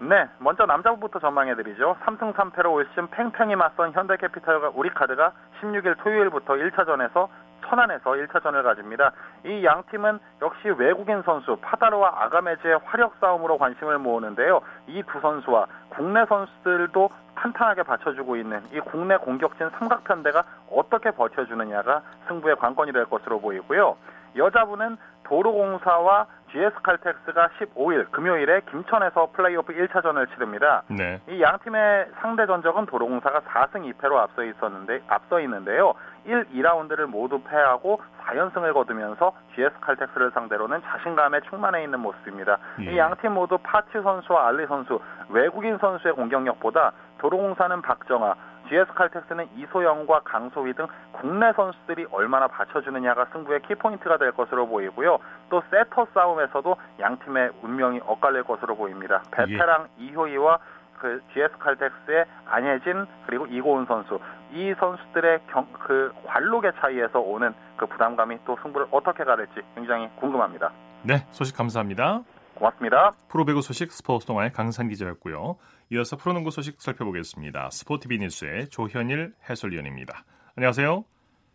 네, 0.00 0.28
먼저 0.38 0.66
남자부부터 0.66 1.20
전망해드리죠. 1.20 1.96
3승 2.04 2.34
3패로 2.34 2.72
올 2.72 2.86
시즌 2.90 3.08
팽팽히 3.08 3.56
맞선 3.56 3.92
현대캐피탈과 3.92 4.72
우리카드가 4.74 5.32
16일 5.60 5.96
토요일부터 6.02 6.54
1차전에서 6.54 7.28
천안에서 7.64 8.10
1차전을 8.10 8.62
가집니다. 8.62 9.12
이 9.44 9.64
양 9.64 9.82
팀은 9.90 10.18
역시 10.42 10.68
외국인 10.68 11.22
선수 11.22 11.56
파다로와 11.60 12.24
아가메즈의 12.24 12.80
화력 12.84 13.16
싸움으로 13.20 13.58
관심을 13.58 13.98
모으는데요. 13.98 14.60
이 14.86 15.02
두 15.04 15.20
선수와 15.20 15.66
국내 15.88 16.24
선수들도 16.26 17.10
탄탄하게 17.36 17.82
받쳐주고 17.82 18.36
있는 18.36 18.62
이 18.72 18.80
국내 18.80 19.16
공격진 19.16 19.68
삼각편대가 19.70 20.44
어떻게 20.70 21.10
버텨주느냐가 21.10 22.02
승부의 22.28 22.56
관건이 22.56 22.92
될 22.92 23.04
것으로 23.06 23.40
보이고요. 23.40 23.96
여자부는 24.36 24.96
도로공사와 25.24 26.26
GS칼텍스가 26.52 27.48
15일 27.58 28.10
금요일에 28.12 28.60
김천에서 28.70 29.30
플레이오프 29.32 29.72
1차전을 29.74 30.32
치릅니다. 30.32 30.82
네. 30.88 31.20
이 31.28 31.40
양 31.42 31.58
팀의 31.64 32.06
상대 32.20 32.46
전적은 32.46 32.86
도로공사가 32.86 33.40
4승 33.40 33.92
2패로 33.92 34.14
앞서 34.16 34.44
있었는데 34.44 35.02
앞서 35.08 35.40
있는데요. 35.40 35.94
1, 36.24 36.46
2라운드를 36.54 37.06
모두 37.06 37.40
패하고 37.42 38.00
4연승을 38.24 38.72
거두면서 38.74 39.32
GS칼텍스를 39.54 40.30
상대로는 40.32 40.80
자신감에 40.82 41.40
충만해 41.50 41.82
있는 41.84 42.00
모습입니다. 42.00 42.58
예. 42.80 42.92
이 42.92 42.96
양 42.96 43.14
팀 43.20 43.32
모두 43.34 43.58
파튜 43.58 44.00
선수와 44.00 44.48
알리 44.48 44.66
선수, 44.66 45.00
외국인 45.28 45.78
선수의 45.78 46.14
공격력보다 46.14 46.92
도로공사는 47.18 47.82
박정아, 47.82 48.34
GS 48.68 48.92
칼텍스는 48.94 49.48
이소영과 49.56 50.20
강소희 50.20 50.74
등 50.74 50.86
국내 51.12 51.52
선수들이 51.52 52.06
얼마나 52.10 52.46
받쳐주느냐가 52.48 53.26
승부의 53.32 53.62
키포인트가 53.62 54.18
될 54.18 54.32
것으로 54.32 54.66
보이고요. 54.66 55.18
또 55.50 55.62
세터 55.70 56.08
싸움에서도 56.14 56.76
양 57.00 57.18
팀의 57.18 57.52
운명이 57.62 58.00
엇갈릴 58.04 58.44
것으로 58.44 58.76
보입니다. 58.76 59.22
베테랑 59.30 59.88
예. 59.98 60.04
이효희와 60.04 60.58
그 60.98 61.22
GS 61.32 61.58
칼텍스의 61.58 62.24
안혜진 62.46 63.06
그리고 63.26 63.46
이고은 63.46 63.86
선수 63.86 64.18
이 64.52 64.74
선수들의 64.78 65.40
경, 65.50 65.66
그 65.72 66.12
관록의 66.24 66.72
차이에서 66.80 67.20
오는 67.20 67.54
그 67.76 67.86
부담감이 67.86 68.38
또 68.46 68.56
승부를 68.62 68.86
어떻게 68.90 69.24
가를지 69.24 69.60
굉장히 69.74 70.08
궁금합니다. 70.16 70.70
네, 71.02 71.26
소식 71.30 71.56
감사합니다. 71.56 72.22
고맙습니다. 72.54 73.12
프로배구 73.28 73.60
소식 73.60 73.92
스포츠 73.92 74.26
동아의 74.26 74.52
강산 74.52 74.88
기자였고요. 74.88 75.56
이어서 75.90 76.16
프로농구 76.16 76.50
소식 76.50 76.80
살펴보겠습니다. 76.80 77.70
스포티비 77.70 78.18
뉴스의 78.18 78.68
조현일 78.70 79.34
해설위원입니다. 79.48 80.24
안녕하세요. 80.56 81.04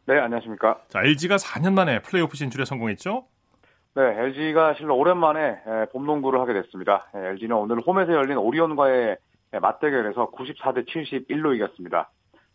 네, 0.07 0.19
안녕하십니까. 0.19 0.79
자, 0.87 1.01
LG가 1.03 1.35
4년 1.35 1.73
만에 1.73 1.99
플레이오프 2.01 2.37
진출에 2.37 2.63
성공했죠? 2.63 3.25
네, 3.95 4.01
LG가 4.01 4.75
실로 4.75 4.95
오랜만에 4.95 5.57
봄농구를 5.91 6.39
하게 6.39 6.53
됐습니다. 6.53 7.09
LG는 7.13 7.57
오늘 7.57 7.81
홈에서 7.81 8.13
열린 8.13 8.37
오리온과의 8.37 9.17
맞대결에서 9.61 10.31
94대 10.31 10.87
71로 10.87 11.53
이겼습니다. 11.55 12.09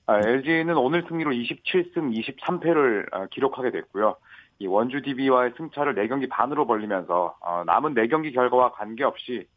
LG는 0.09 0.77
오늘 0.77 1.05
승리로 1.07 1.31
27승 1.33 2.17
23패를 2.17 3.29
기록하게 3.31 3.71
됐고요. 3.71 4.17
이 4.59 4.67
원주 4.67 5.03
DB와의 5.03 5.53
승차를 5.59 5.95
4경기 5.95 6.29
반으로 6.31 6.67
벌리면서 6.67 7.37
어, 7.41 7.65
남은 7.67 7.95
4경기 7.95 8.33
결과와 8.33 8.73
관계없이 8.73 9.47
어, 9.47 9.56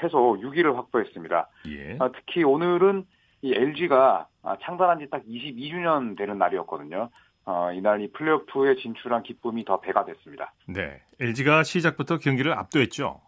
최소 0.00 0.36
6위를 0.40 0.74
확보했습니다. 0.74 1.48
예. 1.68 1.96
어, 2.00 2.10
특히 2.12 2.42
오늘은 2.44 3.04
이 3.42 3.52
LG가 3.54 4.26
창단한 4.62 4.98
지 4.98 5.08
딱 5.10 5.22
22주년 5.24 6.16
되는 6.16 6.38
날이었거든요. 6.38 7.08
어, 7.44 7.70
이날 7.72 8.00
이 8.02 8.10
플레이오프에 8.12 8.76
진출한 8.76 9.22
기쁨이 9.22 9.64
더 9.64 9.80
배가 9.80 10.04
됐습니다. 10.04 10.52
네, 10.66 11.00
LG가 11.20 11.62
시작부터 11.62 12.18
경기를 12.18 12.52
압도했죠. 12.52 13.20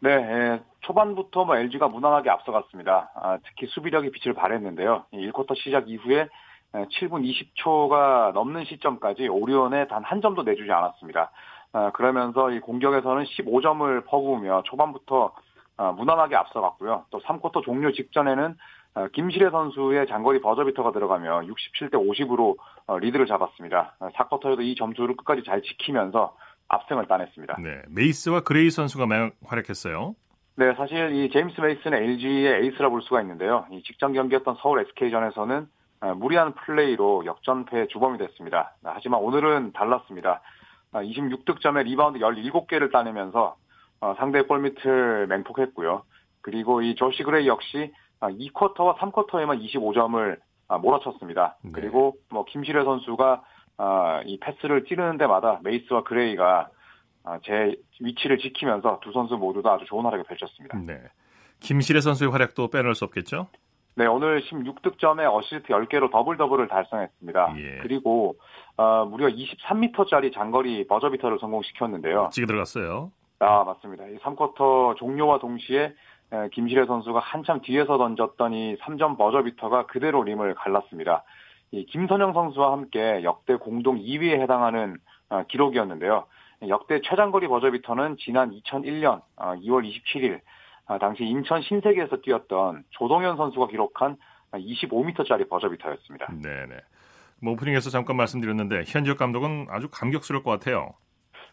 네, 0.00 0.10
예, 0.10 0.60
초반부터 0.80 1.44
뭐 1.44 1.56
LG가 1.56 1.88
무난하게 1.88 2.30
앞서갔습니다. 2.30 3.10
아, 3.14 3.38
특히 3.44 3.66
수비력이 3.66 4.10
빛을 4.12 4.34
발했는데요. 4.34 5.04
1쿼터 5.12 5.54
시작 5.56 5.88
이후에 5.88 6.28
7분 6.72 7.24
20초가 7.24 8.32
넘는 8.32 8.64
시점까지 8.64 9.28
오리온에 9.28 9.86
단 9.88 10.02
한 10.04 10.20
점도 10.20 10.42
내주지 10.42 10.70
않았습니다. 10.70 11.30
아, 11.72 11.90
그러면서 11.92 12.50
이 12.50 12.60
공격에서는 12.60 13.24
15점을 13.24 14.04
퍼부으며 14.06 14.62
초반부터 14.64 15.26
아, 15.26 15.40
무난하게 15.78 16.36
앞서갔고요. 16.36 17.04
또 17.10 17.20
3쿼터 17.20 17.62
종료 17.62 17.92
직전에는 17.92 18.56
아, 18.94 19.08
김시래 19.12 19.50
선수의 19.50 20.08
장거리 20.08 20.40
버저비터가 20.40 20.92
들어가며 20.92 21.42
67대 21.42 21.92
50으로 21.92 22.56
어, 22.86 22.98
리드를 22.98 23.26
잡았습니다. 23.26 23.94
4쿼터에도 24.00 24.62
이 24.62 24.74
점수를 24.74 25.16
끝까지 25.16 25.44
잘 25.44 25.62
지키면서 25.62 26.36
압승을 26.68 27.06
따냈습니다. 27.06 27.58
네, 27.62 27.82
메이스와 27.88 28.40
그레이 28.40 28.70
선수가 28.70 29.06
활약했어요. 29.44 30.14
네, 30.56 30.74
사실 30.74 31.14
이 31.14 31.30
제임스 31.30 31.60
메이스는 31.60 31.96
LG의 31.96 32.64
에이스라 32.64 32.88
볼 32.88 33.00
수가 33.02 33.20
있는데요. 33.22 33.64
이 33.70 33.82
직전 33.84 34.12
경기였던 34.12 34.56
서울 34.60 34.80
SK전에서는 34.80 35.68
아, 36.00 36.14
무리한 36.14 36.54
플레이로 36.54 37.24
역전패 37.24 37.88
주범이 37.88 38.18
됐습니다. 38.18 38.74
하지만 38.82 39.20
오늘은 39.20 39.72
달랐습니다. 39.72 40.40
26득점에 40.92 41.78
아, 41.78 41.82
리바운드 41.82 42.18
17개를 42.18 42.90
따내면서 42.90 43.56
어, 44.00 44.14
상대 44.18 44.42
골밑을 44.42 45.26
맹폭했고요. 45.28 46.02
그리고 46.40 46.82
이 46.82 46.94
조시 46.94 47.22
그레이 47.24 47.46
역시 47.46 47.92
2쿼터와 48.20 48.96
아, 48.96 48.98
3쿼터에만 48.98 49.62
25점을 49.64 50.38
몰아쳤습니다. 50.80 51.56
네. 51.62 51.70
그리고 51.72 52.16
뭐 52.30 52.44
김시래 52.44 52.84
선수가 52.84 53.42
이 54.26 54.38
패스를 54.40 54.84
찌르는 54.84 55.18
데마다 55.18 55.60
메이스와 55.62 56.02
그레이가 56.04 56.68
제 57.44 57.74
위치를 58.00 58.38
지키면서 58.38 59.00
두 59.02 59.12
선수 59.12 59.36
모두 59.36 59.62
다 59.62 59.74
아주 59.74 59.84
좋은 59.86 60.04
활약을 60.04 60.24
펼쳤습니다. 60.24 60.78
네. 60.86 61.00
김시래 61.60 62.00
선수의 62.00 62.30
활약도 62.30 62.68
빼놓을 62.68 62.94
수 62.94 63.04
없겠죠? 63.04 63.48
네, 63.98 64.06
오늘 64.06 64.40
16득점에 64.42 65.28
어시스트 65.28 65.72
10개로 65.72 66.10
더블 66.12 66.36
더블을 66.36 66.68
달성했습니다. 66.68 67.54
예. 67.56 67.78
그리고 67.82 68.36
어, 68.76 69.04
무려 69.04 69.26
23m짜리 69.26 70.32
장거리 70.32 70.86
버저비터를 70.86 71.38
성공시켰는데요. 71.40 72.30
지금 72.32 72.46
들어갔어요. 72.46 73.10
아, 73.40 73.64
맞습니다. 73.64 74.06
이 74.06 74.18
3쿼터 74.18 74.96
종료와 74.96 75.38
동시에 75.38 75.94
김실애 76.52 76.86
선수가 76.86 77.18
한참 77.20 77.60
뒤에서 77.62 77.96
던졌던 77.96 78.52
이 78.52 78.76
3점 78.78 79.16
버저비터가 79.16 79.86
그대로 79.86 80.22
림을 80.22 80.54
갈랐습니다. 80.54 81.24
이 81.70 81.84
김선영 81.86 82.32
선수와 82.32 82.72
함께 82.72 83.22
역대 83.22 83.56
공동 83.56 83.98
2위에 83.98 84.40
해당하는 84.40 84.96
어, 85.28 85.44
기록이었는데요. 85.48 86.24
역대 86.68 87.00
최장거리 87.02 87.46
버저비터는 87.48 88.16
지난 88.18 88.50
2001년 88.50 89.22
2월 89.36 89.88
27일 89.88 90.40
아, 90.86 90.98
당시 90.98 91.24
인천 91.24 91.62
신세계에서 91.62 92.22
뛰었던 92.22 92.84
조동현 92.90 93.36
선수가 93.36 93.68
기록한 93.68 94.16
25m짜리 94.52 95.48
버저비터였습니다. 95.48 96.32
네네. 96.42 96.80
뭐 97.40 97.52
오프닝에서 97.52 97.90
잠깐 97.90 98.16
말씀드렸는데 98.16 98.84
현지혁 98.86 99.18
감독은 99.18 99.66
아주 99.68 99.88
감격스러울 99.90 100.42
것 100.42 100.50
같아요. 100.50 100.94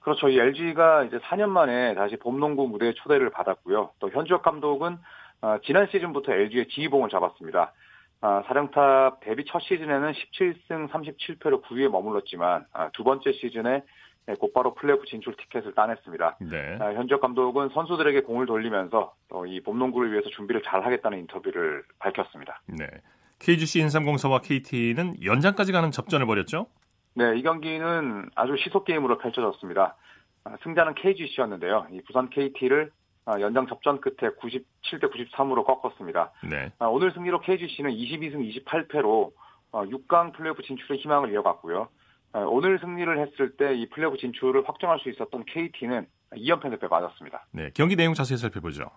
그렇죠. 0.05 0.29
이 0.29 0.37
LG가 0.37 1.05
이제 1.05 1.17
4년 1.17 1.49
만에 1.49 1.95
다시 1.95 2.15
봄농구 2.17 2.67
무대에 2.67 2.93
초대를 2.93 3.31
받았고요. 3.31 3.89
또 3.97 4.11
현주혁 4.11 4.43
감독은 4.43 4.99
어, 5.41 5.57
지난 5.65 5.87
시즌부터 5.91 6.31
LG의 6.31 6.67
지휘봉을 6.67 7.09
잡았습니다. 7.09 7.73
아, 8.21 8.43
사령탑 8.45 9.21
데뷔 9.21 9.45
첫 9.47 9.59
시즌에는 9.63 10.11
17승 10.11 10.89
37패로 10.91 11.63
9위에 11.63 11.89
머물렀지만 11.89 12.65
아, 12.71 12.89
두 12.93 13.03
번째 13.03 13.31
시즌에 13.31 13.81
곧바로 14.39 14.75
플레이오프 14.75 15.07
진출 15.07 15.35
티켓을 15.37 15.73
따냈습니다. 15.73 16.37
네. 16.51 16.77
아, 16.81 16.93
현적 16.93 17.19
감독은 17.19 17.69
선수들에게 17.69 18.21
공을 18.21 18.45
돌리면서 18.45 19.15
이 19.47 19.59
봄농구를 19.61 20.11
위해서 20.11 20.29
준비를 20.29 20.61
잘 20.67 20.85
하겠다는 20.85 21.17
인터뷰를 21.17 21.83
밝혔습니다. 21.97 22.61
네. 22.67 22.85
KGC 23.39 23.79
인삼공사와 23.79 24.41
KT는 24.41 25.15
연장까지 25.25 25.71
가는 25.71 25.89
접전을 25.89 26.27
벌였죠? 26.27 26.67
네, 27.15 27.37
이 27.37 27.43
경기는 27.43 28.29
아주 28.35 28.57
시속 28.57 28.83
게임으로 28.85 29.17
펼쳐졌습니다. 29.17 29.95
아, 30.43 30.57
승자는 30.63 30.95
KGC였는데요. 30.95 31.87
이 31.91 32.01
부산 32.05 32.29
KT를 32.29 32.91
아, 33.25 33.39
연장 33.39 33.67
접전 33.67 34.01
끝에 34.01 34.29
97대 34.31 35.11
93으로 35.11 35.65
꺾었습니다. 35.65 36.31
네. 36.49 36.71
아, 36.77 36.87
오늘 36.87 37.11
승리로 37.13 37.39
KGC는 37.41 37.91
22승 37.91 38.65
28패로 38.65 39.31
6강 39.71 40.29
어, 40.29 40.31
플레이오프 40.33 40.61
진출의 40.63 40.99
희망을 41.01 41.31
이어갔고요. 41.31 41.87
아, 42.33 42.39
오늘 42.39 42.79
승리를 42.79 43.17
했을 43.17 43.55
때 43.55 43.73
이 43.73 43.87
플레이오프 43.89 44.17
진출을 44.17 44.67
확정할 44.67 44.99
수 44.99 45.09
있었던 45.09 45.45
KT는 45.45 46.05
2연패 46.33 46.69
늪에 46.69 46.87
맞았습니다. 46.87 47.45
네, 47.51 47.71
경기 47.73 47.95
내용 47.95 48.13
자세히 48.13 48.37
살펴보죠. 48.37 48.91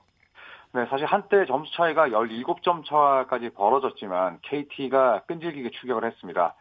네, 0.74 0.84
사실 0.90 1.06
한때 1.06 1.46
점수 1.46 1.72
차이가 1.74 2.08
17점 2.08 2.84
차까지 2.84 3.50
벌어졌지만 3.50 4.40
KT가 4.42 5.22
끈질기게 5.26 5.70
추격을 5.70 6.04
했습니다. 6.04 6.54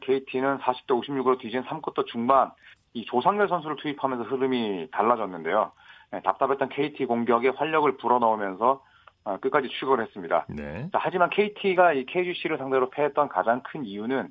KT는 0.00 0.58
40대 0.58 0.88
56으로 0.88 1.38
뒤진 1.38 1.62
3쿼터 1.62 2.06
중반 2.06 2.50
이 2.94 3.04
조상렬 3.04 3.48
선수를 3.48 3.76
투입하면서 3.76 4.24
흐름이 4.24 4.88
달라졌는데요. 4.92 5.72
네, 6.12 6.20
답답했던 6.22 6.68
KT 6.68 7.06
공격에 7.06 7.48
활력을 7.48 7.96
불어넣으면서 7.96 8.82
어, 9.24 9.38
끝까지 9.38 9.68
추격을 9.68 10.00
했습니다. 10.02 10.46
네. 10.48 10.88
자, 10.92 10.98
하지만 11.00 11.30
KT가 11.30 11.94
이 11.94 12.04
KGC를 12.04 12.58
상대로 12.58 12.90
패했던 12.90 13.28
가장 13.28 13.62
큰 13.62 13.84
이유는 13.84 14.28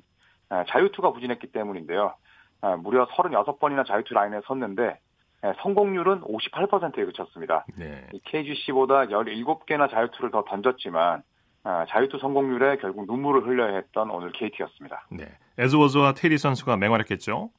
아, 0.50 0.64
자유투가 0.68 1.12
부진했기 1.12 1.48
때문인데요. 1.48 2.14
아, 2.60 2.76
무려 2.76 3.06
36번이나 3.08 3.86
자유투 3.86 4.14
라인에 4.14 4.40
섰는데 4.46 4.98
예, 5.44 5.52
성공률은 5.60 6.22
58%에 6.22 7.04
그쳤습니다. 7.04 7.66
네. 7.76 8.06
KGC보다 8.24 9.06
17개나 9.06 9.90
자유투를 9.90 10.30
더 10.30 10.44
던졌지만 10.44 11.22
아, 11.64 11.86
자유투 11.88 12.18
성공률에 12.18 12.76
결국 12.76 13.06
눈물을 13.06 13.46
흘려야 13.46 13.74
했던 13.74 14.10
오늘 14.10 14.32
KT였습니다. 14.32 15.06
네. 15.10 15.26
에드워즈와 15.58 16.14
테리 16.14 16.38
선수가 16.38 16.76
맹활약했죠? 16.76 17.50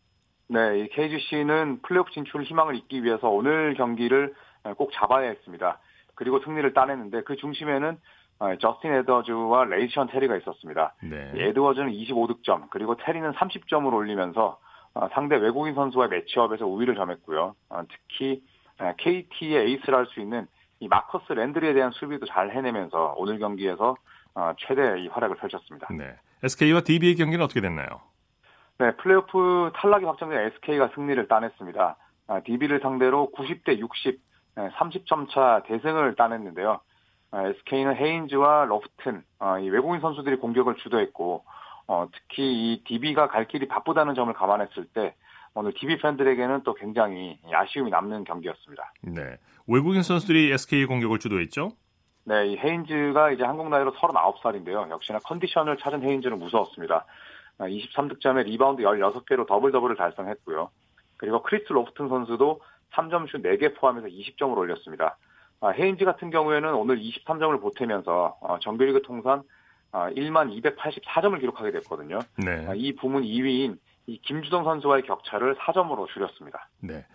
네, 0.48 0.80
이 0.80 0.90
KGC는 0.90 1.82
플레이오프 1.82 2.12
진출 2.12 2.44
희망을 2.44 2.76
잇기 2.76 3.04
위해서 3.04 3.30
오늘 3.30 3.74
경기를 3.76 4.34
꼭 4.78 4.92
잡아야 4.94 5.30
했습니다. 5.30 5.80
그리고 6.16 6.40
승리를 6.40 6.74
따냈는데 6.74 7.24
그 7.24 7.36
중심에는 7.36 7.98
어, 8.38 8.56
저스틴 8.58 8.92
에드워즈와 8.92 9.64
레이션 9.66 10.08
테리가 10.08 10.36
있었습니다. 10.38 10.94
네. 11.04 11.32
에드워즈는 11.36 11.90
25득점, 11.92 12.70
그리고 12.70 12.98
테리는 12.98 13.32
30점을 13.32 13.94
올리면서 13.94 14.60
어, 14.94 15.08
상대 15.14 15.38
외국인 15.38 15.74
선수와의 15.74 16.10
매치업에서 16.10 16.66
우위를 16.66 16.96
점했고요. 16.96 17.56
어, 17.70 17.82
특히 17.90 18.44
KT의 18.98 19.68
에이스를 19.68 19.96
할 19.98 20.06
수 20.08 20.20
있는 20.20 20.48
이 20.82 20.90
마커스 20.90 21.32
랜드리에 21.32 21.74
대한 21.74 21.92
수비도 21.92 22.26
잘 22.26 22.52
해내면서 22.52 23.14
오늘 23.18 23.40
경기에서 23.40 23.96
최대 24.58 25.00
이 25.00 25.08
활약을 25.08 25.38
펼쳤습니다. 25.38 25.88
네. 25.98 26.14
SK와 26.44 26.82
DB의 26.82 27.16
경기는 27.16 27.44
어떻게 27.44 27.62
됐나요? 27.62 27.88
네, 28.78 28.96
플레이오프 28.98 29.72
탈락이 29.76 30.06
확정된 30.06 30.52
SK가 30.54 30.92
승리를 30.96 31.28
따냈습니다. 31.28 31.98
아, 32.28 32.40
DB를 32.42 32.80
상대로 32.82 33.32
90대 33.36 33.80
60, 33.80 34.20
30점 34.56 35.30
차 35.30 35.64
대승을 35.68 36.16
따냈는데요. 36.16 36.80
아, 37.32 37.48
SK는 37.48 37.96
헤인즈와 37.96 38.66
러프튼, 38.66 39.24
아, 39.40 39.60
이 39.60 39.70
외국인 39.70 40.02
선수들이 40.02 40.38
공격을 40.38 40.76
주도했고, 40.76 41.44
어, 41.88 42.08
특히 42.12 42.44
이 42.74 42.84
DB가 42.86 43.28
갈 43.28 43.48
길이 43.48 43.68
바쁘다는 43.68 44.16
점을 44.16 44.34
감안했을 44.34 44.86
때, 44.94 45.16
오늘 45.54 45.74
DB 45.74 45.98
팬들에게는 46.00 46.64
또 46.64 46.74
굉장히 46.74 47.40
아쉬움이 47.50 47.90
남는 47.90 48.26
경기였습니다. 48.26 48.92
네. 49.02 49.38
외국인 49.68 50.02
선수들이 50.02 50.52
SK 50.52 50.86
공격을 50.86 51.20
주도했죠? 51.20 51.72
네, 52.28 52.48
이 52.48 52.58
헤인즈가 52.58 53.32
이제 53.32 53.44
한국 53.44 53.70
나이로 53.70 53.94
39살인데요. 53.94 54.90
역시나 54.90 55.20
컨디션을 55.20 55.78
찾은 55.78 56.02
헤인즈는 56.04 56.40
무서웠습니다. 56.40 57.06
23득점에 57.60 58.44
리바운드 58.46 58.82
16개로 58.84 59.48
더블 59.48 59.72
더블을 59.72 59.96
달성했고요. 59.96 60.70
그리고 61.18 61.42
크리스 61.44 61.72
로프튼 61.72 62.10
선수도 62.10 62.62
3점슛 62.94 63.44
4개 63.46 63.76
포함해서 63.76 64.08
20점을 64.08 64.58
올렸습니다. 64.58 65.18
아, 65.62 65.70
헤인즈 65.70 66.04
같은 66.04 66.32
경우에는 66.32 66.74
오늘 66.74 67.00
23점을 67.00 67.62
보태면서 67.62 68.38
어, 68.42 68.60
정규리그 68.60 69.02
통산 69.04 69.44
1만 69.94 70.38
아, 70.38 70.46
284점을 70.72 71.40
기록하게 71.40 71.72
됐거든요. 71.72 72.20
네. 72.38 72.66
아, 72.68 72.74
이 72.76 72.94
부문 72.96 73.24
2위인 73.24 73.78
이 74.08 74.20
김주동 74.22 74.64
선수와의 74.66 75.04
격차를 75.04 75.56
4점으로 75.56 76.08
줄였습니다. 76.08 76.68
네. 76.82 77.06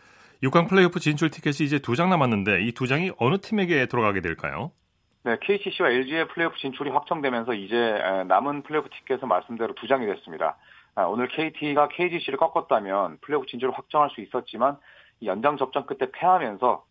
6강 0.43 0.69
플레이오프 0.71 0.99
진출 1.01 1.29
티켓이 1.31 1.67
이제 1.67 1.79
두 1.81 1.95
장 1.97 2.09
남았는데 2.11 2.63
이 2.65 2.73
두 2.73 2.87
장이 2.87 3.11
어느 3.19 3.37
팀에게 3.39 3.87
들어가게 3.87 4.21
될까요? 4.23 4.71
네, 5.23 5.37
KCC와 5.41 5.91
LG의 5.91 6.29
플레이오프 6.29 6.57
진출이 6.59 6.91
확정되면서 6.91 7.53
이제 7.55 7.77
남은 8.27 8.63
플레이오프 8.63 8.89
티켓은 8.91 9.29
말씀대로 9.29 9.75
두 9.75 9.87
장이 9.87 10.07
됐습니다. 10.07 10.57
아, 10.95 11.05
오늘 11.05 11.29
KT가 11.29 11.89
KGC를 11.89 12.39
꺾었다면 12.39 13.19
플레이오프 13.21 13.47
진출을 13.47 13.75
확정할 13.77 14.11
수 14.11 14.21
있었지만 14.23 14.79
연장 15.25 15.59
접전 15.59 15.85
끝에 15.87 16.11
패하면서 16.11 16.85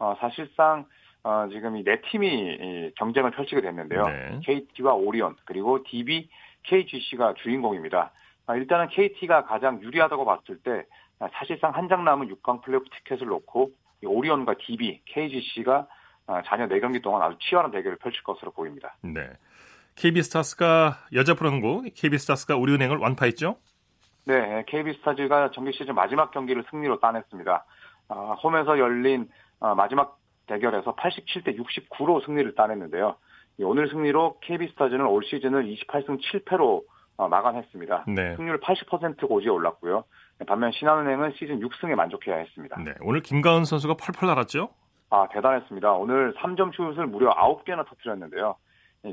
어, 0.00 0.16
사실상 0.18 0.84
어, 1.22 1.48
지금 1.50 1.76
이 1.76 1.84
네 1.84 2.00
팀이 2.02 2.92
경쟁을 2.96 3.30
펼치게 3.30 3.60
됐는데요. 3.60 4.04
네. 4.06 4.40
KT와 4.44 4.94
오리온 4.94 5.36
그리고 5.44 5.82
DB, 5.84 6.28
KGC가 6.64 7.34
주인공입니다. 7.34 8.10
아, 8.46 8.56
일단은 8.56 8.88
KT가 8.88 9.44
가장 9.44 9.80
유리하다고 9.80 10.24
봤을 10.24 10.58
때 10.58 10.84
사실상 11.32 11.72
한 11.74 11.88
장 11.88 12.04
남은 12.04 12.28
6강 12.34 12.62
플레이오프 12.62 12.90
티켓을 12.90 13.28
놓고 13.28 13.70
오리온과 14.04 14.54
DB, 14.58 15.00
KGC가 15.06 15.74
아, 15.78 15.86
자녀 16.44 16.66
4경기 16.66 17.02
동안 17.02 17.22
아주 17.22 17.36
치열한 17.40 17.70
대결을 17.70 17.98
펼칠 17.98 18.22
것으로 18.22 18.50
보입니다. 18.52 18.96
네. 19.02 19.28
KB스타스가 19.96 21.06
여자 21.14 21.34
프로농구 21.34 21.84
KB스타스가 21.94 22.56
우리은행을 22.56 22.98
완파했죠? 22.98 23.56
네, 24.24 24.64
KB스타즈가 24.66 25.52
정규 25.52 25.72
시즌 25.72 25.94
마지막 25.94 26.32
경기를 26.32 26.64
승리로 26.70 27.00
따냈습니다. 27.00 27.64
아, 28.08 28.14
홈에서 28.42 28.78
열린 28.78 29.28
아, 29.60 29.74
마지막 29.74 30.18
대결에서 30.46 30.94
87대 30.96 31.56
69로 31.58 32.24
승리를 32.24 32.54
따냈는데요. 32.54 33.16
오늘 33.60 33.88
승리로 33.88 34.40
KB스타즈는 34.42 35.06
올 35.06 35.24
시즌을 35.24 35.64
28승 35.64 36.20
7패로 36.20 36.82
어, 37.16 37.28
마감했습니다. 37.28 38.04
네. 38.08 38.36
승률 38.36 38.60
80% 38.60 39.26
고지에 39.26 39.48
올랐고요. 39.48 40.04
반면 40.46 40.70
신한은행은 40.72 41.32
시즌 41.38 41.60
6승에 41.60 41.94
만족해야 41.94 42.36
했습니다. 42.36 42.78
네, 42.82 42.92
오늘 43.00 43.22
김가은 43.22 43.64
선수가 43.64 43.94
펄펄 43.94 44.28
날았죠? 44.28 44.68
아, 45.10 45.28
대단했습니다. 45.30 45.92
오늘 45.92 46.34
3점 46.34 46.74
슛을 46.74 47.06
무려 47.06 47.34
9개나 47.34 47.86
터뜨렸는데요. 47.86 48.56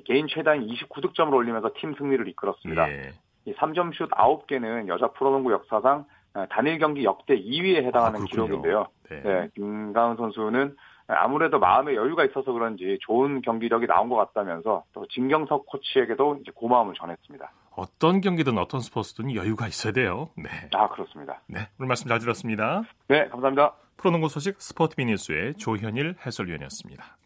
개인 0.05 0.27
최다인 0.27 0.67
29득점을 0.67 1.31
올리면서 1.33 1.71
팀 1.77 1.93
승리를 1.95 2.27
이끌었습니다. 2.29 2.89
예. 2.89 3.11
이 3.45 3.53
3점 3.53 3.93
슛 3.93 4.09
9개는 4.09 4.87
여자 4.87 5.07
프로농구 5.09 5.51
역사상 5.51 6.05
단일 6.49 6.79
경기 6.79 7.03
역대 7.03 7.35
2위에 7.35 7.83
해당하는 7.85 8.21
아, 8.21 8.25
기록인데요. 8.25 8.87
네. 9.09 9.21
네, 9.21 9.49
김가은 9.55 10.15
선수는 10.15 10.75
아무래도 11.07 11.59
마음의 11.59 11.95
여유가 11.95 12.23
있어서 12.25 12.51
그런지 12.53 12.97
좋은 13.01 13.41
경기력이 13.41 13.85
나온 13.87 14.09
것 14.09 14.15
같다면서 14.15 14.83
또 14.93 15.07
진경석 15.07 15.65
코치에게도 15.67 16.39
고마움을 16.55 16.95
전했습니다. 16.95 17.51
어떤 17.75 18.21
경기든 18.21 18.57
어떤 18.57 18.81
스포츠든 18.81 19.33
여유가 19.35 19.67
있어야 19.67 19.93
돼요. 19.93 20.29
네. 20.35 20.49
아, 20.73 20.87
그렇습니다. 20.89 21.41
네. 21.47 21.67
오늘 21.79 21.87
말씀 21.87 22.07
잘 22.07 22.19
들었습니다. 22.19 22.83
네, 23.07 23.27
감사합니다. 23.29 23.73
프로농구 23.97 24.29
소식 24.29 24.61
스포츠비 24.61 25.05
뉴스의 25.05 25.55
조현일 25.55 26.15
해설위원이었습니다. 26.25 27.17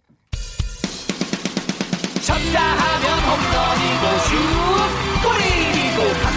쳤다 2.25 2.59
하면 2.61 3.19
홈런이고 3.23 4.17
슛 4.27 4.35
골이고 5.23 6.36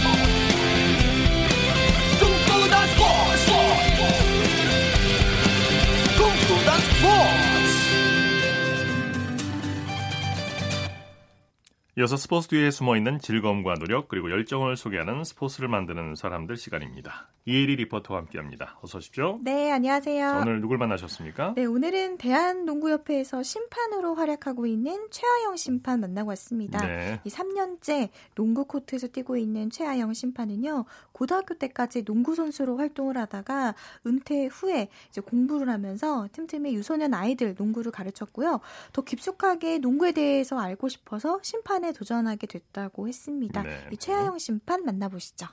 이어서 12.01 12.17
스포츠 12.17 12.47
뒤에 12.47 12.71
숨어 12.71 12.97
있는 12.97 13.19
즐거움과 13.19 13.75
노력 13.75 14.07
그리고 14.07 14.31
열정을 14.31 14.75
소개하는 14.75 15.23
스포츠를 15.23 15.69
만드는 15.69 16.15
사람들 16.15 16.57
시간입니다. 16.57 17.29
이혜리 17.45 17.75
리포터와 17.75 18.21
함께합니다. 18.21 18.79
어서 18.81 18.97
오십시오. 18.99 19.39
네, 19.43 19.71
안녕하세요. 19.71 20.19
자, 20.19 20.39
오늘 20.39 20.61
누굴 20.61 20.77
만나셨습니까? 20.77 21.53
네, 21.55 21.65
오늘은 21.65 22.17
대한농구협회에서 22.17 23.41
심판으로 23.41 24.15
활약하고 24.15 24.67
있는 24.67 25.07
최하영 25.11 25.57
심판 25.57 26.01
만나고 26.01 26.29
왔습니다. 26.29 26.85
네. 26.85 27.19
이 27.23 27.29
3년째 27.29 28.09
농구 28.35 28.65
코트에서 28.65 29.07
뛰고 29.07 29.37
있는 29.37 29.69
최하영 29.69 30.13
심판은요, 30.13 30.85
고등학교 31.11 31.55
때까지 31.55 32.03
농구 32.03 32.35
선수로 32.35 32.77
활동을 32.77 33.17
하다가 33.17 33.75
은퇴 34.05 34.45
후에 34.45 34.89
이제 35.09 35.21
공부를 35.21 35.69
하면서 35.69 36.27
틈틈이 36.33 36.73
유소년 36.75 37.13
아이들 37.13 37.55
농구를 37.57 37.91
가르쳤고요. 37.91 38.59
더 38.93 39.01
깊숙하게 39.01 39.79
농구에 39.79 40.11
대해서 40.11 40.59
알고 40.59 40.89
싶어서 40.89 41.39
심판 41.41 41.85
에 41.91 41.93
도전하게 41.93 42.47
됐다고 42.47 43.07
했습니다. 43.07 43.61
네. 43.63 43.89
이 43.91 43.97
최하영 43.97 44.39
심판 44.39 44.83
만나보시죠. 44.83 45.47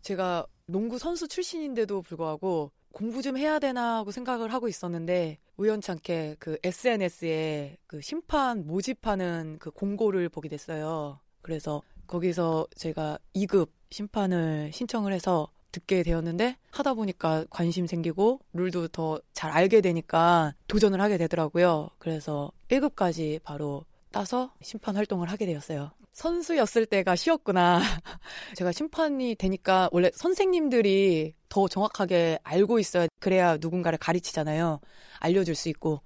제가 0.00 0.46
농구 0.66 0.98
선수 0.98 1.28
출신인데도 1.28 2.02
불구하고 2.02 2.72
공부 2.92 3.22
좀 3.22 3.36
해야 3.36 3.58
되나 3.58 3.98
하고 3.98 4.10
생각을 4.10 4.52
하고 4.52 4.68
있었는데 4.68 5.38
우연찮게 5.56 6.36
그 6.38 6.58
SNS에 6.62 7.78
그 7.86 8.00
심판 8.00 8.66
모집하는 8.66 9.58
그 9.60 9.70
공고를 9.70 10.28
보게 10.28 10.48
됐어요. 10.48 11.20
그래서 11.40 11.82
거기서 12.06 12.66
제가 12.74 13.18
2급 13.34 13.70
심판을 13.90 14.70
신청을 14.72 15.12
해서 15.12 15.48
듣게 15.70 16.02
되었는데 16.02 16.58
하다 16.70 16.94
보니까 16.94 17.46
관심 17.48 17.86
생기고 17.86 18.40
룰도 18.52 18.88
더 18.88 19.20
잘 19.32 19.50
알게 19.50 19.80
되니까 19.80 20.54
도전을 20.68 21.00
하게 21.00 21.18
되더라고요. 21.18 21.90
그래서 21.98 22.52
1급까지 22.68 23.42
바로 23.42 23.84
따서 24.12 24.52
심판 24.62 24.96
활동을 24.96 25.30
하게 25.30 25.46
되었어요. 25.46 25.90
선수였을 26.12 26.86
때가 26.86 27.16
쉬웠구나. 27.16 27.80
제가 28.56 28.70
심판이 28.72 29.34
되니까 29.34 29.88
원래 29.92 30.10
선생님들이 30.14 31.34
더 31.48 31.68
정확하게 31.68 32.38
알고 32.42 32.78
있어야 32.78 33.08
그래야 33.18 33.56
누군가를 33.58 33.98
가르치잖아요. 33.98 34.80
알려줄 35.20 35.54
수 35.54 35.68
있고. 35.70 36.00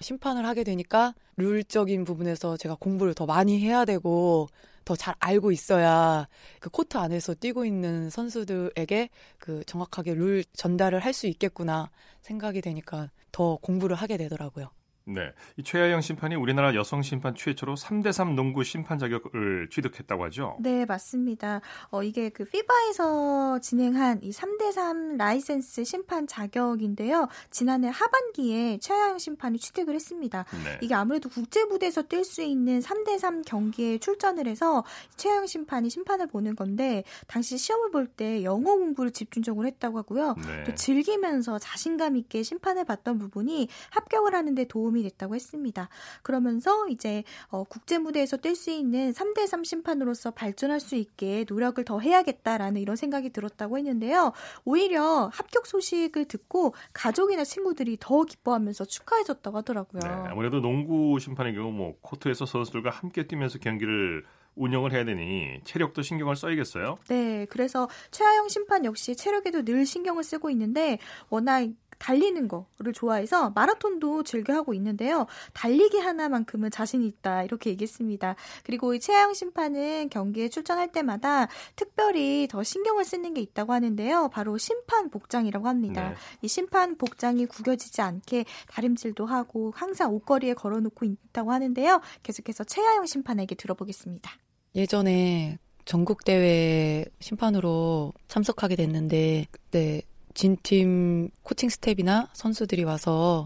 심판을 0.00 0.46
하게 0.46 0.62
되니까 0.62 1.14
룰적인 1.36 2.04
부분에서 2.04 2.56
제가 2.56 2.76
공부를 2.76 3.14
더 3.14 3.26
많이 3.26 3.58
해야 3.60 3.84
되고 3.84 4.48
더 4.84 4.94
잘 4.96 5.14
알고 5.18 5.52
있어야 5.52 6.26
그 6.60 6.70
코트 6.70 6.96
안에서 6.96 7.34
뛰고 7.34 7.64
있는 7.66 8.08
선수들에게 8.10 9.10
그 9.38 9.62
정확하게 9.66 10.14
룰 10.14 10.44
전달을 10.54 11.00
할 11.00 11.12
수 11.12 11.26
있겠구나 11.26 11.90
생각이 12.22 12.60
되니까 12.62 13.10
더 13.32 13.56
공부를 13.60 13.96
하게 13.96 14.16
되더라고요. 14.16 14.70
네. 15.08 15.32
이 15.56 15.62
최하영 15.62 16.00
심판이 16.00 16.34
우리나라 16.34 16.74
여성 16.74 17.02
심판 17.02 17.34
최초로 17.34 17.76
3대3 17.76 18.34
농구 18.34 18.62
심판 18.64 18.98
자격을 18.98 19.68
취득했다고 19.70 20.24
하죠? 20.24 20.56
네, 20.60 20.84
맞습니다. 20.84 21.60
어, 21.90 22.02
이게 22.02 22.28
그 22.28 22.44
FIBA에서 22.44 23.60
진행한 23.60 24.20
이 24.22 24.30
3대3 24.30 25.16
라이센스 25.16 25.84
심판 25.84 26.26
자격인데요. 26.26 27.28
지난해 27.50 27.88
하반기에 27.88 28.78
최하영 28.80 29.18
심판이 29.18 29.58
취득을 29.58 29.94
했습니다. 29.94 30.44
네. 30.64 30.78
이게 30.82 30.94
아무래도 30.94 31.28
국제무대에서 31.28 32.02
뛸 32.02 32.24
수 32.24 32.42
있는 32.42 32.80
3대3 32.80 33.44
경기에 33.46 33.98
출전을 33.98 34.46
해서 34.46 34.84
최하영 35.16 35.46
심판이 35.46 35.88
심판을 35.90 36.26
보는 36.26 36.56
건데 36.56 37.04
당시 37.26 37.56
시험을 37.56 37.90
볼 37.90 38.08
때 38.16 38.42
영어 38.42 38.74
공부를 38.74 39.10
집중적으로 39.12 39.66
했다고 39.66 39.98
하고요. 39.98 40.34
네. 40.46 40.64
또 40.64 40.74
즐기면서 40.74 41.58
자신감 41.58 42.16
있게 42.16 42.42
심판을 42.42 42.84
봤던 42.84 43.18
부분이 43.18 43.68
합격을 43.90 44.34
하는데 44.34 44.64
도움이 44.64 44.97
도움이 44.98 45.02
됐다고 45.02 45.34
했습니다. 45.34 45.88
그러면서 46.22 46.88
이제 46.88 47.22
어, 47.48 47.64
국제 47.64 47.98
무대에서 47.98 48.36
뛸 48.36 48.54
수 48.54 48.70
있는 48.70 49.12
3대3 49.12 49.64
심판으로서 49.64 50.32
발전할 50.32 50.80
수 50.80 50.96
있게 50.96 51.44
노력을 51.48 51.82
더 51.84 52.00
해야겠다라는 52.00 52.80
이런 52.80 52.96
생각이 52.96 53.30
들었다고 53.30 53.78
했는데요. 53.78 54.32
오히려 54.64 55.30
합격 55.32 55.66
소식을 55.66 56.26
듣고 56.26 56.74
가족이나 56.92 57.44
친구들이 57.44 57.96
더 58.00 58.24
기뻐하면서 58.24 58.84
축하해줬다고 58.84 59.58
하더라고요. 59.58 60.00
네, 60.02 60.08
아무래도 60.08 60.60
농구 60.60 61.18
심판의 61.18 61.54
경우 61.54 61.70
뭐 61.72 61.94
코트에서 62.00 62.46
선수들과 62.46 62.90
함께 62.90 63.26
뛰면서 63.26 63.58
경기를 63.58 64.24
운영을 64.58 64.92
해야 64.92 65.04
되니 65.04 65.60
체력도 65.64 66.02
신경을 66.02 66.34
써야겠어요. 66.34 66.98
네, 67.08 67.46
그래서 67.48 67.88
최하영 68.10 68.48
심판 68.48 68.84
역시 68.84 69.14
체력에도 69.14 69.64
늘 69.64 69.86
신경을 69.86 70.24
쓰고 70.24 70.50
있는데 70.50 70.98
워낙 71.30 71.68
달리는 71.98 72.48
거를 72.48 72.92
좋아해서 72.92 73.50
마라톤도 73.50 74.22
즐겨 74.22 74.54
하고 74.54 74.74
있는데요. 74.74 75.26
달리기 75.52 75.98
하나만큼은 75.98 76.70
자신 76.70 77.02
있다 77.02 77.44
이렇게 77.44 77.70
얘기했습니다. 77.70 78.36
그리고 78.64 78.94
이 78.94 79.00
최하영 79.00 79.34
심판은 79.34 80.08
경기에 80.10 80.48
출전할 80.48 80.92
때마다 80.92 81.48
특별히 81.76 82.48
더 82.48 82.62
신경을 82.62 83.04
쓰는 83.04 83.34
게 83.34 83.40
있다고 83.40 83.72
하는데요. 83.72 84.30
바로 84.32 84.58
심판 84.58 85.10
복장이라고 85.10 85.68
합니다. 85.68 86.10
네. 86.10 86.14
이 86.42 86.48
심판 86.48 86.96
복장이 86.96 87.46
구겨지지 87.46 88.00
않게 88.00 88.44
다림질도 88.68 89.26
하고 89.26 89.72
항상 89.74 90.12
옷걸이에 90.14 90.54
걸어놓고 90.54 91.04
있다고 91.04 91.52
하는데요. 91.52 92.00
계속해서 92.22 92.64
최하영 92.64 93.06
심판에게 93.06 93.54
들어보겠습니다. 93.54 94.30
예전에 94.74 95.58
전국 95.84 96.24
대회 96.24 97.04
심판으로 97.20 98.12
참석하게 98.28 98.76
됐는데 98.76 99.46
그때 99.50 100.02
진팀 100.38 101.30
코칭 101.42 101.68
스텝이나 101.68 102.28
선수들이 102.32 102.84
와서 102.84 103.44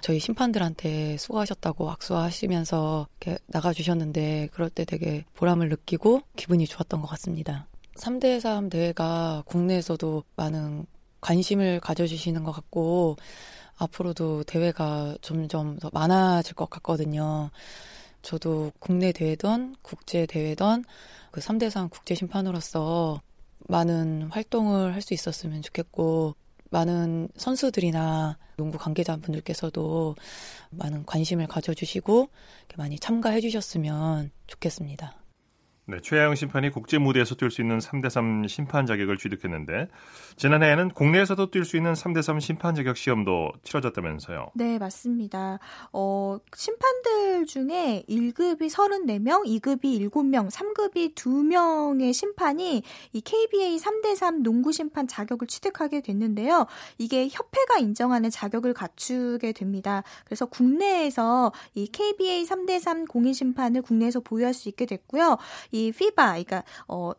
저희 0.00 0.18
심판들한테 0.18 1.16
수고하셨다고 1.16 1.88
악수하시면서 1.88 3.06
이렇게 3.20 3.38
나가주셨는데 3.46 4.48
그럴 4.52 4.68
때 4.68 4.84
되게 4.84 5.24
보람을 5.34 5.68
느끼고 5.68 6.22
기분이 6.34 6.66
좋았던 6.66 7.00
것 7.00 7.06
같습니다. 7.10 7.68
3대 7.94 8.40
3 8.40 8.70
대회가 8.70 9.44
국내에서도 9.46 10.24
많은 10.34 10.84
관심을 11.20 11.78
가져주시는 11.78 12.42
것 12.42 12.50
같고 12.50 13.18
앞으로도 13.76 14.42
대회가 14.42 15.14
점점 15.22 15.78
더 15.78 15.90
많아질 15.92 16.56
것 16.56 16.68
같거든요. 16.70 17.50
저도 18.22 18.72
국내 18.80 19.12
대회든 19.12 19.76
국제 19.80 20.26
대회든 20.26 20.84
그 21.30 21.40
3대3 21.40 21.88
국제 21.88 22.16
심판으로서 22.16 23.20
많은 23.68 24.28
활동을 24.30 24.94
할 24.94 25.02
수 25.02 25.14
있었으면 25.14 25.62
좋겠고 25.62 26.34
많은 26.70 27.28
선수들이나 27.36 28.38
농구 28.56 28.78
관계자분들께서도 28.78 30.16
많은 30.70 31.04
관심을 31.04 31.46
가져주시고 31.46 32.28
많이 32.76 32.98
참가해 32.98 33.40
주셨으면 33.40 34.30
좋겠습니다. 34.46 35.21
네, 35.84 35.98
최하영 36.00 36.36
심판이 36.36 36.70
국제 36.70 36.98
무대에서 36.98 37.34
뛸 37.34 37.50
수 37.50 37.60
있는 37.60 37.78
3대3 37.78 38.46
심판 38.46 38.86
자격을 38.86 39.18
취득했는데 39.18 39.88
지난해에는 40.36 40.90
국내에서도 40.90 41.50
뛸 41.50 41.64
수 41.64 41.76
있는 41.76 41.94
3대3 41.94 42.40
심판 42.40 42.76
자격 42.76 42.96
시험도 42.96 43.50
치러졌다면서요. 43.64 44.52
네, 44.54 44.78
맞습니다. 44.78 45.58
어, 45.92 46.38
심판들 46.54 47.46
중에 47.46 48.04
1급이 48.08 48.70
34명, 48.70 49.44
2급이 49.44 50.08
7명, 50.08 50.52
3급이 50.52 51.16
2명의 51.16 52.12
심판이 52.12 52.84
이 53.12 53.20
KBA 53.20 53.78
3대3 53.78 54.42
농구 54.42 54.70
심판 54.70 55.08
자격을 55.08 55.48
취득하게 55.48 56.00
됐는데요. 56.00 56.66
이게 56.98 57.28
협회가 57.28 57.78
인정하는 57.78 58.30
자격을 58.30 58.72
갖추게 58.72 59.50
됩니다. 59.50 60.04
그래서 60.26 60.46
국내에서 60.46 61.50
이 61.74 61.88
KBA 61.88 62.44
3대3 62.44 63.08
공인 63.08 63.32
심판을 63.32 63.82
국내에서 63.82 64.20
보유할 64.20 64.54
수 64.54 64.68
있게 64.68 64.86
됐고요. 64.86 65.38
이 65.72 65.81
FIBA, 65.88 66.44
그러니까 66.44 66.64
어 66.88 67.12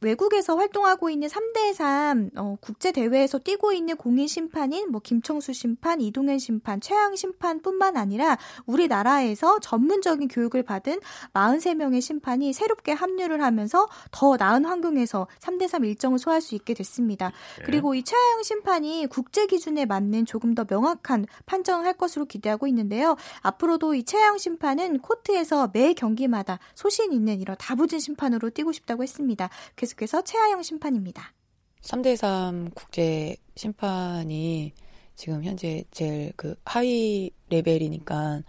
외국에서 0.00 0.56
활동하고 0.56 1.08
있는 1.10 1.28
3대3 1.28 2.30
어, 2.36 2.56
국제 2.60 2.92
대회에서 2.92 3.38
뛰고 3.38 3.72
있는 3.72 3.96
공인 3.96 4.26
심판인 4.26 4.90
뭐 4.90 5.00
김청수 5.02 5.52
심판, 5.52 6.00
이동현 6.00 6.38
심판, 6.38 6.80
최양 6.80 7.16
심판뿐만 7.16 7.96
아니라 7.96 8.36
우리나라에서 8.66 9.58
전문적인 9.60 10.28
교육을 10.28 10.62
받은 10.62 11.00
43명의 11.32 12.00
심판이 12.00 12.52
새롭게 12.52 12.92
합류를 12.92 13.42
하면서 13.42 13.88
더 14.10 14.36
나은 14.36 14.64
환경에서 14.64 15.28
3대3 15.40 15.86
일정을 15.86 16.18
소화할 16.18 16.42
수 16.42 16.54
있게 16.54 16.74
됐습니다. 16.74 17.32
네. 17.58 17.64
그리고 17.64 17.94
이 17.94 18.02
최양 18.02 18.42
심판이 18.42 19.06
국제 19.08 19.46
기준에 19.46 19.86
맞는 19.86 20.26
조금 20.26 20.54
더 20.54 20.66
명확한 20.68 21.26
판정을 21.46 21.86
할 21.86 21.94
것으로 21.94 22.26
기대하고 22.26 22.66
있는데요. 22.66 23.16
앞으로도 23.40 23.94
이 23.94 24.04
최양 24.04 24.38
심판은 24.38 24.98
코트에서 24.98 25.70
매 25.72 25.94
경기마다 25.94 26.58
소신 26.74 27.12
있는 27.12 27.40
이런 27.40 27.56
다부진 27.58 27.98
심판으로 27.98 28.50
뛰고 28.50 28.72
싶다고 28.72 29.02
했습니다. 29.02 29.48
계속해서 29.96 30.22
최하영 30.22 30.62
심판입니다. 30.62 31.32
3대3 31.80 32.74
국제 32.74 33.36
심판이 33.54 34.72
지금 35.14 35.42
현재 35.42 35.84
제일 35.90 36.32
그 36.36 36.54
하위 36.64 37.30
레벨이니까 37.48 38.42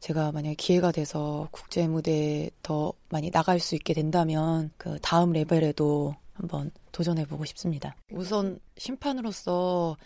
제가 0.00 0.32
만약에 0.32 0.54
기회가 0.54 0.92
돼서 0.92 1.48
국제 1.50 1.88
무대에 1.88 2.50
더 2.62 2.92
많이 3.08 3.30
나갈 3.30 3.58
수 3.58 3.74
있게 3.74 3.94
된다면 3.94 4.70
그 4.76 4.98
다음 5.00 5.32
레벨에도 5.32 6.14
한번 6.34 6.70
도전해 6.92 7.24
보고 7.24 7.44
싶습니다. 7.44 7.96
우선 8.12 8.60
심판으로서 8.76 9.96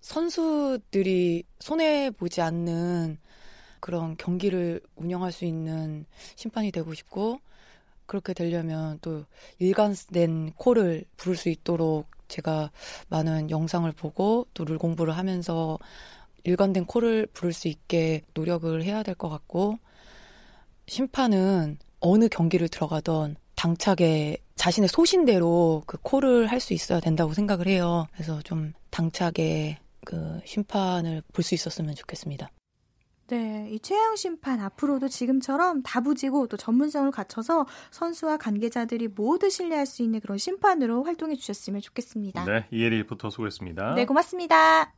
선수들이 0.00 1.44
손해 1.60 2.10
보지 2.10 2.42
않는 2.42 3.18
그런 3.80 4.16
경기를 4.16 4.80
운영할 4.96 5.32
수 5.32 5.44
있는 5.44 6.04
심판이 6.36 6.70
되고 6.70 6.92
싶고 6.92 7.40
그렇게 8.06 8.32
되려면 8.34 8.98
또 9.02 9.24
일관된 9.58 10.52
콜을 10.56 11.04
부를 11.16 11.36
수 11.36 11.48
있도록 11.48 12.06
제가 12.28 12.70
많은 13.08 13.50
영상을 13.50 13.90
보고 13.92 14.46
또 14.54 14.64
룰 14.64 14.78
공부를 14.78 15.16
하면서 15.16 15.78
일관된 16.44 16.86
콜을 16.86 17.26
부를 17.32 17.52
수 17.52 17.68
있게 17.68 18.22
노력을 18.34 18.82
해야 18.84 19.02
될 19.02 19.14
것 19.14 19.28
같고 19.28 19.78
심판은 20.86 21.78
어느 22.00 22.28
경기를 22.28 22.68
들어가던 22.68 23.36
당차게 23.54 24.38
자신의 24.56 24.88
소신대로 24.88 25.82
그 25.86 25.98
콜을 26.02 26.46
할 26.48 26.60
수 26.60 26.74
있어야 26.74 27.00
된다고 27.00 27.32
생각을 27.32 27.66
해요. 27.68 28.06
그래서 28.12 28.40
좀 28.42 28.72
당차게 28.90 29.78
그 30.04 30.40
심판을 30.44 31.22
볼 31.32 31.42
수 31.44 31.54
있었으면 31.54 31.94
좋겠습니다. 31.94 32.50
네, 33.32 33.66
이 33.70 33.80
최양 33.80 34.14
심판 34.14 34.60
앞으로도 34.60 35.08
지금처럼 35.08 35.82
다부지고 35.82 36.48
또 36.48 36.58
전문성을 36.58 37.10
갖춰서 37.12 37.64
선수와 37.90 38.36
관계자들이 38.36 39.08
모두 39.08 39.48
신뢰할 39.48 39.86
수 39.86 40.02
있는 40.02 40.20
그런 40.20 40.36
심판으로 40.36 41.02
활동해 41.04 41.34
주셨으면 41.36 41.80
좋겠습니다. 41.80 42.44
네, 42.44 42.66
이혜리 42.70 42.98
리포터 42.98 43.30
수고했습니다. 43.30 43.94
네, 43.94 44.04
고맙습니다. 44.04 44.92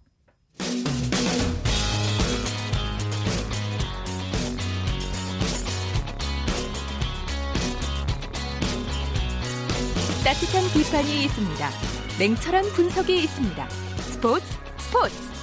따뜻한 10.24 10.64
비판이 10.72 11.24
있습니다. 11.26 11.70
냉철한 12.18 12.64
분석이 12.74 13.16
있습니다. 13.16 13.68
스포츠 13.68 14.44
스포츠 14.78 15.33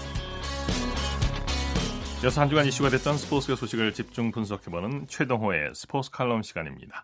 여섯 2.23 2.41
한 2.41 2.49
주간 2.49 2.67
이슈가 2.67 2.89
됐던 2.91 3.17
스포츠의 3.17 3.57
소식을 3.57 3.93
집중 3.93 4.29
분석해보는 4.29 5.07
최동호의 5.07 5.71
스포츠 5.73 6.11
칼럼 6.11 6.43
시간입니다. 6.43 7.03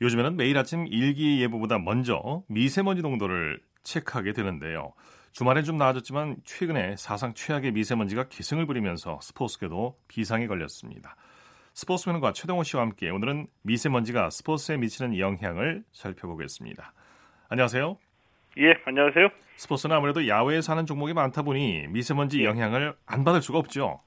요즘에는 0.00 0.38
매일 0.38 0.56
아침 0.56 0.86
일기예보보다 0.86 1.78
먼저 1.78 2.42
미세먼지 2.48 3.02
농도를 3.02 3.60
체크하게 3.82 4.32
되는데요. 4.32 4.94
주말엔 5.32 5.64
좀 5.64 5.76
나아졌지만 5.76 6.36
최근에 6.44 6.96
사상 6.96 7.34
최악의 7.34 7.72
미세먼지가 7.72 8.28
기승을 8.28 8.64
부리면서 8.64 9.20
스포츠계도 9.20 9.98
비상이 10.08 10.46
걸렸습니다. 10.46 11.16
스포츠맨과 11.74 12.32
최동호 12.32 12.62
씨와 12.62 12.84
함께 12.84 13.10
오늘은 13.10 13.48
미세먼지가 13.60 14.30
스포츠에 14.30 14.78
미치는 14.78 15.18
영향을 15.18 15.84
살펴보겠습니다. 15.92 16.94
안녕하세요. 17.50 17.98
예, 18.56 18.72
안녕하세요. 18.86 19.28
스포츠는 19.56 19.94
아무래도 19.94 20.26
야외에서 20.26 20.72
하는 20.72 20.86
종목이 20.86 21.12
많다 21.12 21.42
보니 21.42 21.88
미세먼지 21.88 22.40
예. 22.40 22.44
영향을 22.44 22.94
안 23.04 23.24
받을 23.24 23.42
수가 23.42 23.58
없죠. 23.58 24.00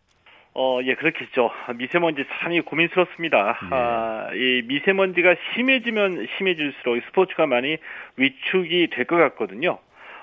어, 0.54 0.80
예, 0.84 0.96
그렇겠죠. 0.96 1.50
미세먼지 1.76 2.26
참이 2.40 2.62
고민스럽습니다. 2.62 3.60
예. 3.64 3.68
아, 3.72 4.30
이 4.34 4.64
미세먼지가 4.66 5.36
심해지면 5.54 6.28
심해질수록 6.38 7.02
스포츠가 7.08 7.48
많이 7.48 7.78
위축이 8.18 8.88
될 8.92 9.06
것 9.06 9.16
같거든요. 9.18 9.80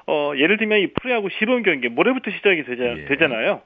어, 0.06 0.32
예를 0.36 0.56
들면 0.58 0.80
이 0.80 0.86
프로야구 0.88 1.28
시범 1.30 1.62
경기 1.62 1.88
모레부터 1.88 2.30
시작이 2.30 2.64
되자, 2.64 2.84
예. 2.98 3.04
되잖아요. 3.06 3.62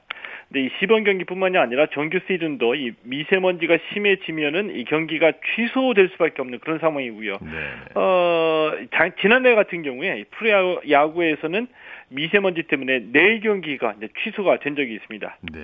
근데 0.49 0.65
이 0.67 0.69
시범 0.79 1.03
경기뿐만이 1.03 1.57
아니라 1.57 1.87
정규 1.87 2.19
시즌도 2.27 2.75
이 2.75 2.91
미세먼지가 3.03 3.77
심해지면은 3.91 4.75
이 4.75 4.83
경기가 4.85 5.31
취소될 5.55 6.09
수밖에 6.09 6.41
없는 6.41 6.59
그런 6.59 6.79
상황이고요. 6.79 7.37
네. 7.41 7.71
어, 7.95 8.71
지난해 9.21 9.55
같은 9.55 9.83
경우에 9.83 10.25
프로야구에서는 10.31 11.67
미세먼지 12.09 12.63
때문에 12.63 12.99
네 13.11 13.39
경기가 13.39 13.95
취소가 14.23 14.59
된 14.59 14.75
적이 14.75 14.95
있습니다. 14.95 15.37
네. 15.53 15.59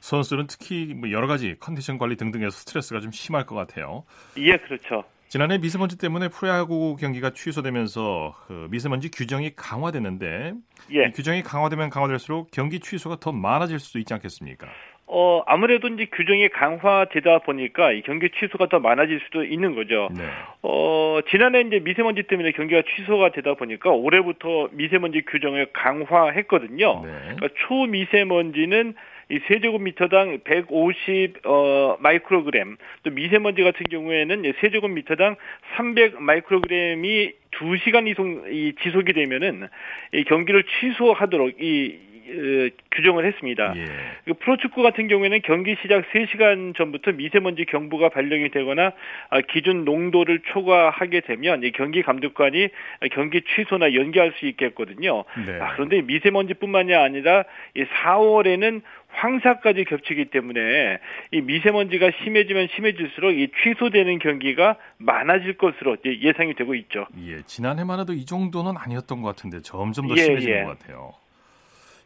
선수들은 0.00 0.46
특히 0.48 0.94
뭐 0.94 1.10
여러 1.10 1.26
가지 1.26 1.56
컨디션 1.58 1.98
관리 1.98 2.16
등등에서 2.16 2.50
스트레스가 2.50 3.00
좀 3.00 3.12
심할 3.12 3.46
것 3.46 3.54
같아요. 3.54 4.04
예, 4.38 4.56
그렇죠. 4.56 5.04
지난해 5.28 5.58
미세먼지 5.58 5.98
때문에 5.98 6.28
프로야구 6.28 6.96
경기가 6.96 7.30
취소되면서 7.30 8.34
그 8.46 8.68
미세먼지 8.70 9.10
규정이 9.10 9.56
강화되는데 9.56 10.54
예. 10.92 11.10
규정이 11.10 11.42
강화되면 11.42 11.90
강화될수록 11.90 12.50
경기 12.52 12.78
취소가 12.78 13.16
더 13.20 13.32
많아질 13.32 13.80
수도 13.80 13.98
있지 13.98 14.14
않겠습니까? 14.14 14.68
어 15.08 15.42
아무래도 15.46 15.88
이제 15.88 16.06
규정이 16.06 16.48
강화되다 16.48 17.40
보니까 17.40 17.92
이 17.92 18.02
경기 18.02 18.28
취소가 18.30 18.68
더 18.68 18.80
많아질 18.80 19.20
수도 19.24 19.44
있는 19.44 19.74
거죠. 19.74 20.08
네. 20.16 20.24
어 20.62 21.20
지난해 21.30 21.60
이제 21.60 21.78
미세먼지 21.78 22.24
때문에 22.24 22.52
경기가 22.52 22.82
취소가 22.96 23.30
되다 23.30 23.54
보니까 23.54 23.90
올해부터 23.90 24.68
미세먼지 24.72 25.22
규정을 25.22 25.72
강화했거든요. 25.72 27.02
네. 27.04 27.12
그러니까 27.36 27.48
초미세먼지는 27.66 28.94
이 29.28 29.40
세제곱미터당 29.48 30.40
150 30.44 31.46
어, 31.46 31.96
마이크로그램, 31.98 32.76
또 33.02 33.10
미세먼지 33.10 33.62
같은 33.62 33.84
경우에는 33.90 34.52
세제곱미터당 34.60 35.36
300 35.76 36.22
마이크로그램이 36.22 37.32
2시간 37.58 38.06
이상 38.08 38.44
이 38.50 38.74
지속이 38.82 39.12
되면은 39.12 39.68
이 40.12 40.24
경기를 40.24 40.64
취소하도록 40.80 41.60
이 41.60 42.06
어, 42.28 42.68
규정을 42.92 43.24
했습니다. 43.24 43.74
예. 43.76 43.84
그 44.24 44.34
프로축구 44.34 44.82
같은 44.82 45.06
경우에는 45.08 45.40
경기 45.42 45.76
시작 45.80 46.04
3시간 46.10 46.76
전부터 46.76 47.12
미세먼지 47.12 47.64
경보가 47.64 48.08
발령이 48.08 48.50
되거나 48.50 48.92
아, 49.30 49.40
기준 49.40 49.84
농도를 49.84 50.40
초과하게 50.52 51.20
되면 51.20 51.60
경기 51.74 52.02
감독관이 52.02 52.68
경기 53.12 53.42
취소나 53.42 53.94
연기할 53.94 54.32
수 54.38 54.46
있겠거든요. 54.46 55.24
네. 55.46 55.58
아, 55.60 55.74
그런데 55.74 56.02
미세먼지뿐만이 56.02 56.94
아니라 56.94 57.44
4월에는 57.76 58.82
황사까지 59.16 59.84
겹치기 59.84 60.26
때문에 60.26 60.98
이 61.32 61.40
미세먼지가 61.40 62.10
심해지면 62.22 62.68
심해질수록 62.76 63.32
이 63.38 63.48
취소되는 63.62 64.18
경기가 64.18 64.76
많아질 64.98 65.56
것으로 65.56 65.96
예상이 66.04 66.54
되고 66.54 66.74
있죠. 66.74 67.06
예, 67.26 67.42
지난해만 67.42 68.00
해도 68.00 68.12
이 68.12 68.24
정도는 68.26 68.74
아니었던 68.76 69.22
것 69.22 69.28
같은데 69.34 69.60
점점 69.62 70.06
더 70.08 70.14
예, 70.16 70.22
심해지는 70.22 70.58
예. 70.58 70.64
것 70.64 70.78
같아요. 70.78 71.14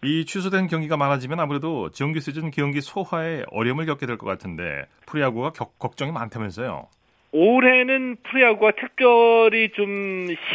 이 0.02 0.24
취소된 0.24 0.66
경기가 0.68 0.96
많아지면 0.96 1.40
아무래도 1.40 1.90
정규 1.90 2.20
시즌 2.20 2.50
경기 2.50 2.80
소화에 2.80 3.42
어려움을 3.50 3.84
겪게 3.86 4.06
될 4.06 4.16
것 4.16 4.26
같은데 4.26 4.86
프리야구가 5.06 5.50
격, 5.52 5.78
걱정이 5.78 6.10
많다면서요. 6.12 6.86
올해는 7.32 8.16
프리야구가 8.24 8.72
특별히 8.72 9.70
좀 9.72 9.86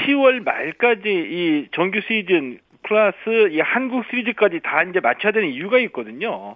10월 0.08 0.44
말까지 0.44 1.10
이 1.10 1.68
정규 1.74 2.02
시즌 2.02 2.60
플러스 2.88 3.50
이 3.52 3.60
한국 3.60 4.06
시리즈까지 4.10 4.62
다 4.64 4.84
이제 4.84 5.00
맞춰야 5.00 5.32
되는 5.32 5.50
이유가 5.50 5.80
있거든요. 5.80 6.56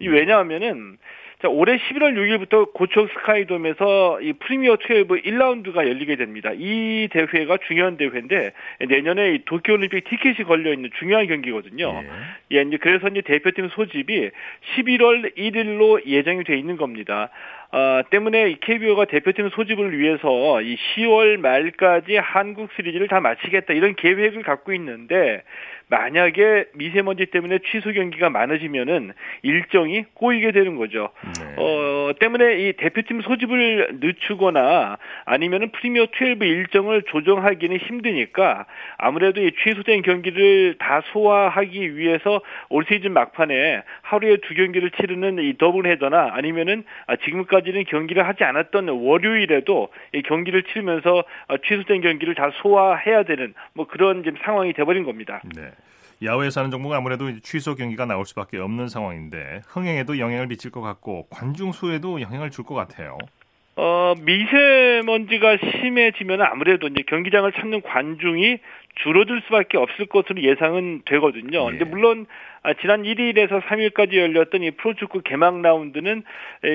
이 0.00 0.08
왜냐하면은 0.08 0.98
자, 1.42 1.50
올해 1.50 1.76
11월 1.76 2.14
6일부터 2.14 2.72
고척 2.72 3.10
스카이돔에서 3.10 4.22
이 4.22 4.32
프리미어 4.32 4.78
12 4.80 5.04
1라운드가 5.04 5.86
열리게 5.86 6.16
됩니다. 6.16 6.50
이 6.54 7.08
대회가 7.12 7.58
중요한 7.68 7.98
대회인데 7.98 8.52
내년에 8.88 9.34
이 9.34 9.44
도쿄올림픽 9.44 10.04
티켓이 10.08 10.46
걸려 10.46 10.72
있는 10.72 10.88
중요한 10.98 11.26
경기거든요. 11.26 12.02
예. 12.50 12.56
예, 12.56 12.62
이제 12.62 12.78
그래서 12.78 13.08
이제 13.08 13.20
대표팀 13.20 13.68
소집이 13.68 14.30
11월 14.76 15.36
1일로 15.36 16.06
예정이 16.06 16.44
돼 16.44 16.56
있는 16.56 16.78
겁니다. 16.78 17.28
어, 17.72 18.00
때문에 18.10 18.50
이 18.50 18.60
KBO가 18.60 19.06
대표팀 19.06 19.50
소집을 19.50 19.98
위해서 19.98 20.62
이 20.62 20.76
10월 20.76 21.36
말까지 21.38 22.16
한국 22.16 22.70
시리즈를 22.76 23.08
다 23.08 23.20
마치겠다. 23.20 23.74
이런 23.74 23.96
계획을 23.96 24.42
갖고 24.42 24.72
있는데 24.72 25.42
만약에 25.88 26.66
미세먼지 26.74 27.26
때문에 27.26 27.60
취소 27.70 27.92
경기가 27.92 28.28
많아지면은 28.28 29.12
일정이 29.42 30.04
꼬이게 30.14 30.50
되는 30.50 30.74
거죠. 30.76 31.10
네. 31.38 31.54
어, 31.56 32.12
때문에 32.18 32.58
이 32.58 32.72
대표팀 32.72 33.20
소집을 33.20 33.98
늦추거나 34.00 34.98
아니면은 35.24 35.70
프리미어 35.70 36.08
12 36.12 36.44
일정을 36.44 37.02
조정하기는 37.02 37.76
힘드니까 37.76 38.66
아무래도 38.98 39.40
이 39.40 39.52
취소된 39.62 40.02
경기를 40.02 40.74
다 40.78 41.02
소화하기 41.12 41.96
위해서 41.96 42.40
올 42.68 42.84
시즌 42.88 43.12
막판에 43.12 43.82
하루에 44.02 44.38
두 44.38 44.54
경기를 44.54 44.90
치르는 44.90 45.38
이 45.38 45.56
더블 45.56 45.86
헤더나 45.86 46.30
아니면은 46.32 46.82
아, 47.06 47.14
지금까지는 47.14 47.84
경기를 47.84 48.26
하지 48.26 48.42
않았던 48.42 48.88
월요일에도 48.88 49.88
이 50.14 50.22
경기를 50.22 50.64
치르면서 50.64 51.22
아, 51.46 51.56
취소된 51.64 52.00
경기를 52.00 52.34
다 52.34 52.50
소화해야 52.56 53.22
되는 53.22 53.54
뭐 53.72 53.86
그런 53.86 54.24
지금 54.24 54.36
상황이 54.42 54.72
돼버린 54.72 55.04
겁니다. 55.04 55.40
네. 55.54 55.75
야외에서 56.22 56.60
하는 56.60 56.70
종목은 56.70 56.96
아무래도 56.96 57.38
취소 57.40 57.74
경기가 57.74 58.06
나올 58.06 58.24
수밖에 58.26 58.58
없는 58.58 58.88
상황인데 58.88 59.62
흥행에도 59.68 60.18
영향을 60.18 60.46
미칠 60.46 60.70
것 60.70 60.80
같고 60.80 61.26
관중 61.30 61.72
수에도 61.72 62.20
영향을 62.20 62.50
줄 62.50 62.64
것 62.64 62.74
같아요. 62.74 63.16
어, 63.76 64.14
미세먼지가 64.18 65.58
심해지면 65.82 66.40
아무래도 66.42 66.86
이제 66.88 67.02
경기장을 67.06 67.52
찾는 67.52 67.82
관중이 67.82 68.58
줄어들 68.96 69.42
수밖에 69.46 69.76
없을 69.76 70.06
것으로 70.06 70.42
예상은 70.42 71.02
되거든요. 71.04 71.66
예. 71.66 71.70
근데 71.70 71.84
물론 71.84 72.26
아, 72.62 72.74
지난 72.80 73.04
1일에서 73.04 73.62
3일까지 73.62 74.16
열렸던 74.16 74.62
이 74.64 74.72
프로축구 74.72 75.20
개막 75.22 75.60
라운드는 75.62 76.24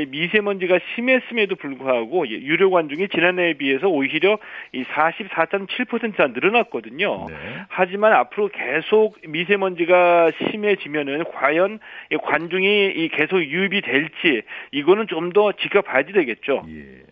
미세먼지가 0.07 0.79
심했음에도 0.95 1.55
불구하고 1.55 2.29
유료 2.29 2.69
관중이 2.71 3.09
지난해에 3.09 3.53
비해서 3.55 3.87
오히려 3.89 4.37
이 4.71 4.83
44.7%가 4.85 6.27
늘어났거든요. 6.27 7.25
네. 7.27 7.35
하지만 7.67 8.13
앞으로 8.13 8.49
계속 8.49 9.17
미세먼지가 9.27 10.31
심해지면은 10.51 11.25
과연 11.25 11.79
관중이 12.23 13.09
계속 13.09 13.43
유입이 13.43 13.81
될지 13.81 14.43
이거는 14.71 15.07
좀 15.07 15.31
더 15.31 15.53
지켜봐야 15.53 16.03
되겠죠. 16.03 16.65
예. 16.67 17.03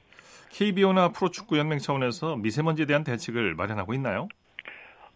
KBO나 0.51 1.09
프로축구 1.13 1.57
연맹 1.57 1.77
차원에서 1.77 2.35
미세먼지에 2.35 2.85
대한 2.85 3.05
대책을 3.05 3.55
마련하고 3.55 3.93
있나요? 3.93 4.27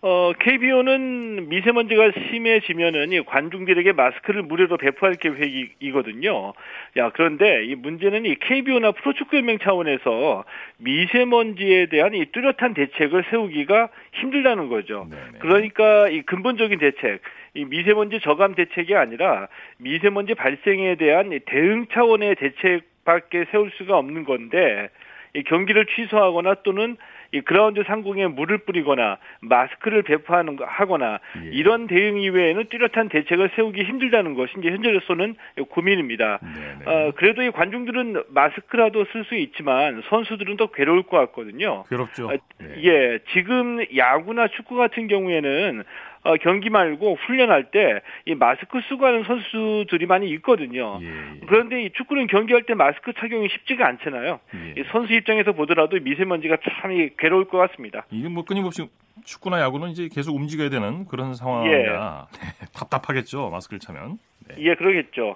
어, 0.06 0.34
KBO는 0.38 1.48
미세먼지가 1.48 2.12
심해지면은 2.30 3.13
이 3.13 3.24
관중들에게 3.24 3.94
마스크를 3.94 4.44
무료로 4.44 4.76
배포할 4.76 5.16
계획이거든요. 5.16 6.52
야, 6.98 7.10
그런데 7.12 7.63
이 7.63 7.76
문제는 7.76 8.26
이 8.26 8.36
KBO나 8.36 8.92
프로축구연맹 8.92 9.60
차원에서 9.60 10.44
미세먼지에 10.80 11.86
대한 11.86 12.13
이 12.16 12.26
뚜렷한 12.34 12.74
대책을 12.74 13.24
세우기가 13.30 13.88
힘들다는 14.16 14.68
거죠. 14.68 15.08
네네. 15.10 15.39
그러니까 15.39 16.10
이 16.10 16.22
근본적인 16.24 16.80
대책, 16.80 17.22
이 17.54 17.63
미세먼지 17.63 18.20
저감 18.20 18.56
대책이 18.56 18.96
아니라 18.96 19.48
미세먼지 19.78 20.34
발생에 20.34 20.96
대한 20.96 21.39
대응 21.46 21.86
차원의 21.94 22.36
대책밖에 22.36 23.46
세울 23.52 23.72
수가 23.78 23.98
없는 24.00 24.26
건데 24.26 24.89
이 25.34 25.44
경기를 25.44 25.86
취소하거나 25.86 26.56
또는 26.63 26.98
이 27.34 27.41
그라운드 27.41 27.84
상공에 27.86 28.28
물을 28.28 28.60
뿌리거나 28.60 29.17
마스크를 29.41 30.04
배포하는 30.04 30.58
하거나 30.62 31.19
예. 31.43 31.50
이런 31.52 31.88
대응 31.88 32.19
이외에는 32.19 32.65
뚜렷한 32.69 33.10
대책을 33.10 33.50
세우기 33.56 33.84
힘들다는 33.84 34.36
것이 34.36 34.54
이제 34.60 34.69
현재로서는 34.69 35.36
고민입니다. 35.69 36.39
어, 36.86 37.12
그래도 37.15 37.41
이 37.41 37.50
관중들은 37.50 38.24
마스크라도 38.30 39.06
쓸 39.12 39.26
수 39.26 39.36
있지만 39.36 40.04
선수들은 40.10 40.58
더 40.58 40.67
괴로울 40.67 41.04
것 41.04 41.17
같거든요. 41.17 41.84
괴롭죠. 41.89 42.28
어, 42.28 42.34
네. 42.60 42.84
예, 42.84 43.19
지금 43.34 43.84
야구나 43.98 44.48
축구 44.50 44.76
같은 44.76 45.08
경우에는 45.08 45.84
어, 46.24 46.36
경기 46.38 46.70
말고 46.70 47.16
훈련할 47.26 47.72
때 47.72 48.02
이 48.26 48.36
마스크 48.36 48.80
쓰고 48.88 49.06
하는 49.06 49.24
선수들이 49.26 50.06
많이 50.06 50.30
있거든요. 50.36 50.98
예, 51.02 51.06
예. 51.08 51.40
그런데 51.48 51.84
이 51.84 51.90
축구는 51.92 52.28
경기할 52.28 52.64
때 52.64 52.74
마스크 52.74 53.12
착용이 53.14 53.50
쉽지가 53.50 53.86
않잖아요. 53.86 54.40
예. 54.78 54.84
선수 54.92 55.14
입장에서 55.14 55.52
보더라도 55.52 56.00
미세먼지가 56.00 56.58
참 56.80 56.92
괴로울 57.18 57.46
것 57.50 57.58
같습니다. 57.58 58.06
이게 58.12 58.30
뭐 58.30 58.46
끊임없이 58.46 58.88
축구나 59.26 59.60
야구는 59.60 59.90
이제 59.90 60.08
계속 60.14 60.36
움직여야 60.36 60.70
되는 60.70 61.06
그런 61.06 61.34
상황이라 61.36 62.28
네, 62.40 62.68
답답하겠죠. 62.74 63.50
마스크를 63.50 63.80
차면. 63.80 64.20
네. 64.48 64.56
예, 64.60 64.76
그러겠죠. 64.76 65.36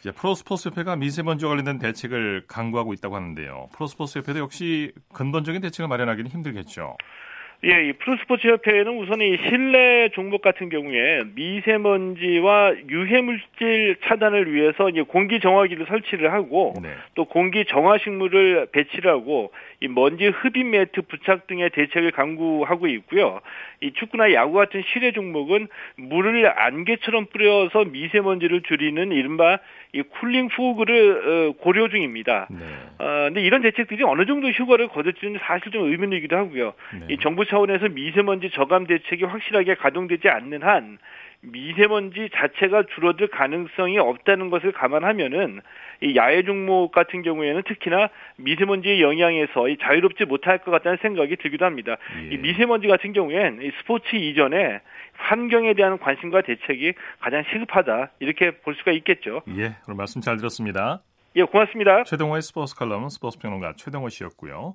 이제 0.00 0.12
프로스포츠협회가 0.12 0.96
미세먼지와 0.96 1.50
관련된 1.50 1.78
대책을 1.78 2.44
강구하고 2.48 2.92
있다고 2.92 3.16
하는데요. 3.16 3.68
프로스포츠협회도 3.74 4.38
역시 4.40 4.92
근본적인 5.14 5.60
대책을 5.62 5.88
마련하기는 5.88 6.30
힘들겠죠. 6.30 6.96
예, 7.62 7.88
이 7.88 7.92
프로스포츠 7.92 8.48
협회는 8.48 8.96
우선 8.98 9.20
이 9.20 9.36
실내 9.48 10.08
종목 10.10 10.40
같은 10.40 10.70
경우에 10.70 11.24
미세먼지와 11.34 12.72
유해물질 12.88 13.96
차단을 14.04 14.52
위해서 14.54 14.88
이제 14.88 15.02
공기 15.02 15.40
정화기를 15.40 15.84
설치를 15.86 16.32
하고 16.32 16.72
네. 16.82 16.88
또 17.14 17.26
공기 17.26 17.66
정화식물을 17.66 18.68
배치를 18.72 19.10
하고 19.10 19.52
이 19.80 19.88
먼지 19.88 20.26
흡입 20.26 20.66
매트 20.66 21.02
부착 21.02 21.46
등의 21.46 21.70
대책을 21.70 22.10
강구하고 22.10 22.86
있고요. 22.86 23.40
이 23.80 23.92
축구나 23.92 24.32
야구 24.34 24.52
같은 24.52 24.82
실내 24.92 25.12
종목은 25.12 25.68
물을 25.96 26.46
안개처럼 26.46 27.26
뿌려서 27.32 27.86
미세먼지를 27.86 28.60
줄이는 28.62 29.10
이른바 29.12 29.58
이 29.94 30.02
쿨링 30.02 30.48
후그를 30.52 31.48
어, 31.48 31.52
고려 31.62 31.88
중입니다. 31.88 32.46
네. 32.50 32.58
어, 32.98 33.24
근데 33.28 33.40
이런 33.40 33.62
대책들이 33.62 34.04
어느 34.04 34.26
정도 34.26 34.50
효과를 34.50 34.88
거둘지는 34.88 35.40
사실 35.42 35.72
좀 35.72 35.90
의문이기도 35.90 36.36
하고요. 36.36 36.74
네. 37.00 37.14
이 37.14 37.16
정부 37.18 37.46
차원에서 37.46 37.88
미세먼지 37.88 38.50
저감 38.50 38.86
대책이 38.86 39.24
확실하게 39.24 39.76
가동되지 39.76 40.28
않는 40.28 40.62
한 40.62 40.98
미세먼지 41.42 42.28
자체가 42.34 42.84
줄어들 42.94 43.28
가능성이 43.28 43.98
없다는 43.98 44.50
것을 44.50 44.72
감안하면은 44.72 45.60
이 46.02 46.16
야외 46.16 46.42
종목 46.42 46.92
같은 46.92 47.22
경우에는 47.22 47.62
특히나 47.66 48.08
미세먼지의 48.36 49.00
영향에서 49.00 49.68
이 49.68 49.76
자유롭지 49.78 50.26
못할 50.26 50.58
것 50.58 50.70
같다는 50.70 50.98
생각이 51.00 51.36
들기도 51.36 51.64
합니다. 51.64 51.96
예. 52.24 52.34
이 52.34 52.38
미세먼지 52.38 52.88
같은 52.88 53.12
경우엔 53.12 53.60
이 53.62 53.70
스포츠 53.78 54.16
이전에 54.16 54.80
환경에 55.14 55.74
대한 55.74 55.98
관심과 55.98 56.42
대책이 56.42 56.94
가장 57.20 57.42
시급하다 57.52 58.10
이렇게 58.20 58.50
볼 58.50 58.74
수가 58.74 58.92
있겠죠. 58.92 59.42
예, 59.56 59.76
그럼 59.82 59.96
말씀 59.96 60.20
잘 60.20 60.36
들었습니다. 60.36 61.02
예, 61.36 61.44
고맙습니다. 61.44 62.04
최동호의 62.04 62.42
스포츠 62.42 62.74
칼럼 62.74 63.08
스포츠 63.08 63.38
평론가 63.38 63.74
최동호 63.76 64.08
씨였고요. 64.08 64.74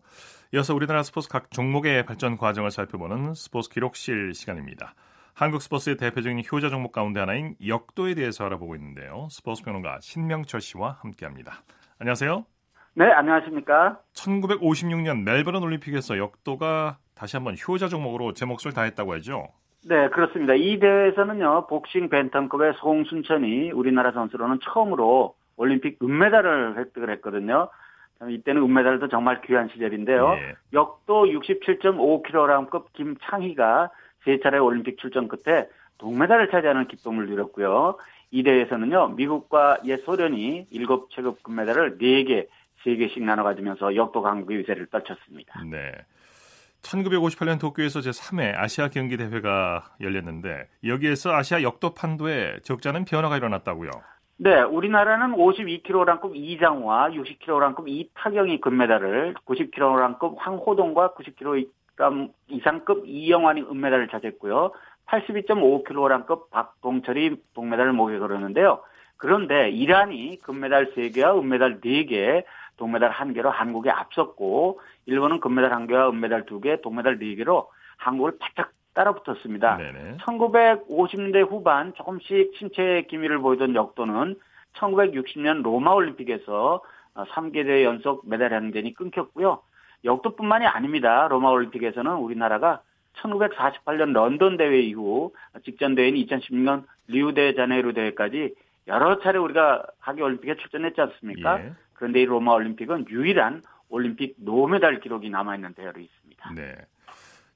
이어서 0.53 0.73
우리나라 0.73 1.03
스포츠 1.03 1.27
각 1.27 1.51
종목의 1.51 2.05
발전 2.05 2.37
과정을 2.37 2.71
살펴보는 2.71 3.33
스포츠 3.33 3.69
기록실 3.69 4.33
시간입니다. 4.33 4.93
한국 5.37 5.61
스포츠의 5.61 5.97
대표적인 5.97 6.41
효자 6.49 6.69
종목 6.69 6.93
가운데 6.93 7.19
하나인 7.19 7.55
역도에 7.65 8.13
대해서 8.15 8.45
알아보고 8.45 8.73
있는데요. 8.75 9.27
스포츠 9.29 9.65
평론가 9.65 9.99
신명철 9.99 10.61
씨와 10.61 10.99
함께합니다. 11.01 11.61
안녕하세요. 11.99 12.45
네, 12.93 13.11
안녕하십니까. 13.11 13.99
1956년 14.13 15.23
멜버른 15.23 15.61
올림픽에서 15.61 16.17
역도가 16.17 16.99
다시 17.15 17.35
한번 17.35 17.55
효자 17.55 17.89
종목으로 17.89 18.31
제 18.31 18.45
몫을 18.45 18.71
다했다고 18.73 19.13
하죠. 19.15 19.49
네, 19.89 20.07
그렇습니다. 20.11 20.53
이 20.53 20.79
대회에서는요, 20.79 21.67
복싱 21.67 22.07
벤턴급의 22.07 22.75
송순천이 22.77 23.71
우리나라 23.71 24.13
선수로는 24.13 24.59
처음으로 24.63 25.35
올림픽 25.57 25.99
은메달을 26.01 26.77
획득을 26.77 27.09
했거든요. 27.15 27.69
이때는 28.29 28.61
은메달도 28.63 29.09
정말 29.09 29.41
귀한 29.41 29.69
시절인데요. 29.69 30.35
예. 30.37 30.55
역도 30.73 31.25
67.5kg급 31.25 32.93
김창희가 32.93 33.89
세 34.23 34.39
차례 34.41 34.57
올림픽 34.57 34.97
출전 34.97 35.27
끝에 35.27 35.67
동메달을 35.97 36.49
차지하는 36.49 36.87
기쁨을 36.87 37.27
누렸고요. 37.27 37.97
이 38.31 38.43
대회에서는요, 38.43 39.09
미국과 39.09 39.79
옛 39.85 39.97
소련이 39.97 40.67
7체급 40.71 41.43
금메달을 41.43 41.97
4개, 41.97 42.47
3개씩 42.83 43.23
나눠 43.23 43.43
가지면서 43.43 43.95
역도 43.95 44.21
강국의 44.21 44.59
위세를 44.59 44.87
떨쳤습니다. 44.87 45.63
네. 45.63 45.91
1958년 46.81 47.59
도쿄에서 47.59 47.99
제3회 47.99 48.53
아시아 48.55 48.89
경기 48.89 49.17
대회가 49.17 49.85
열렸는데 50.01 50.67
여기에서 50.83 51.33
아시아 51.33 51.63
역도 51.63 51.95
판도에 51.95 52.57
적잖은 52.63 53.05
변화가 53.05 53.37
일어났다고요. 53.37 53.89
네, 54.37 54.61
우리나라는 54.61 55.37
52kg급 55.37 56.35
이장우와 56.35 57.11
60kg급 57.11 57.87
이타경이 57.87 58.59
금메달을, 58.59 59.33
90kg급 59.45 60.35
황호동과 60.37 61.13
90kg 61.13 61.69
이상급 62.49 63.05
이영환이 63.07 63.61
은메달을 63.61 64.09
차지했고요. 64.09 64.71
82.5kg급 65.05 66.49
박동철이 66.49 67.37
동메달을 67.53 67.93
목에 67.93 68.19
걸었는데요. 68.19 68.81
그런데 69.15 69.69
이란이 69.69 70.41
금메달 70.41 70.93
3개와 70.93 71.39
은메달 71.39 71.79
4개, 71.79 72.43
동메달 72.75 73.11
1개로 73.11 73.45
한국에 73.45 73.89
앞섰고 73.89 74.81
일본은 75.05 75.39
금메달 75.39 75.71
1개와 75.71 76.09
은메달 76.09 76.45
2개, 76.45 76.81
동메달 76.81 77.19
4개로 77.19 77.67
한국을 77.95 78.37
바짝 78.37 78.73
따라붙었습니다. 78.95 79.77
네네. 79.77 80.17
1950년대 80.17 81.47
후반 81.47 81.93
조금씩 81.93 82.53
침체 82.57 83.03
기미를 83.07 83.37
보이던 83.39 83.75
역도는 83.75 84.35
1960년 84.73 85.61
로마 85.61 85.91
올림픽에서 85.91 86.81
3개 87.13 87.65
대 87.65 87.83
연속 87.85 88.27
메달 88.27 88.53
행진이 88.53 88.93
끊겼고요. 88.95 89.61
역도뿐만이 90.03 90.65
아닙니다. 90.65 91.27
로마 91.29 91.49
올림픽에서는 91.49 92.11
우리나라가 92.15 92.81
1948년 93.21 94.11
런던 94.13 94.57
대회 94.57 94.79
이후 94.79 95.31
직전 95.63 95.95
대회인 95.95 96.15
2016년 96.15 96.83
리우데자네이루 97.07 97.93
대회까지 97.93 98.55
여러 98.87 99.19
차례 99.19 99.39
우리가 99.39 99.85
하계 99.99 100.21
올림픽에 100.21 100.55
출전했지 100.57 100.99
않습니까? 101.01 101.63
예. 101.63 101.73
그런데 101.93 102.21
이 102.21 102.25
로마 102.25 102.53
올림픽은 102.53 103.05
유일한 103.09 103.61
올림픽 103.89 104.35
노메달 104.37 104.99
기록이 104.99 105.29
남아 105.29 105.55
있는 105.55 105.73
대회로 105.73 105.99
있습니다. 105.99 106.51
네. 106.53 106.75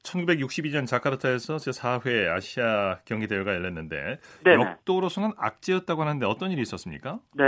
1962년 0.03 0.87
자카르타에서 0.87 1.57
제4회 1.57 2.29
아시아 2.29 2.99
경기 3.05 3.27
대회가 3.27 3.53
열렸는데 3.53 4.19
네네. 4.43 4.63
역도로서는 4.63 5.31
악재였다고 5.37 6.01
하는데 6.01 6.25
어떤 6.25 6.51
일이 6.51 6.61
있었습니까? 6.61 7.19
네, 7.35 7.43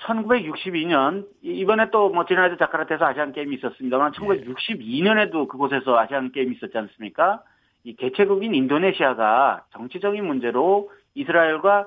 1962년 0.00 1.26
이번에 1.42 1.90
또 1.90 2.08
뭐 2.08 2.24
지난해 2.24 2.56
자카르타에서 2.56 3.04
아시안 3.04 3.32
게임이 3.32 3.56
있었습니다만 3.56 4.12
1962년에도 4.12 5.46
그곳에서 5.48 5.98
아시안 5.98 6.32
게임이 6.32 6.56
있었지 6.56 6.76
않습니까? 6.78 7.42
이 7.84 7.94
개최국인 7.96 8.54
인도네시아가 8.54 9.64
정치적인 9.72 10.24
문제로 10.24 10.90
이스라엘과 11.14 11.86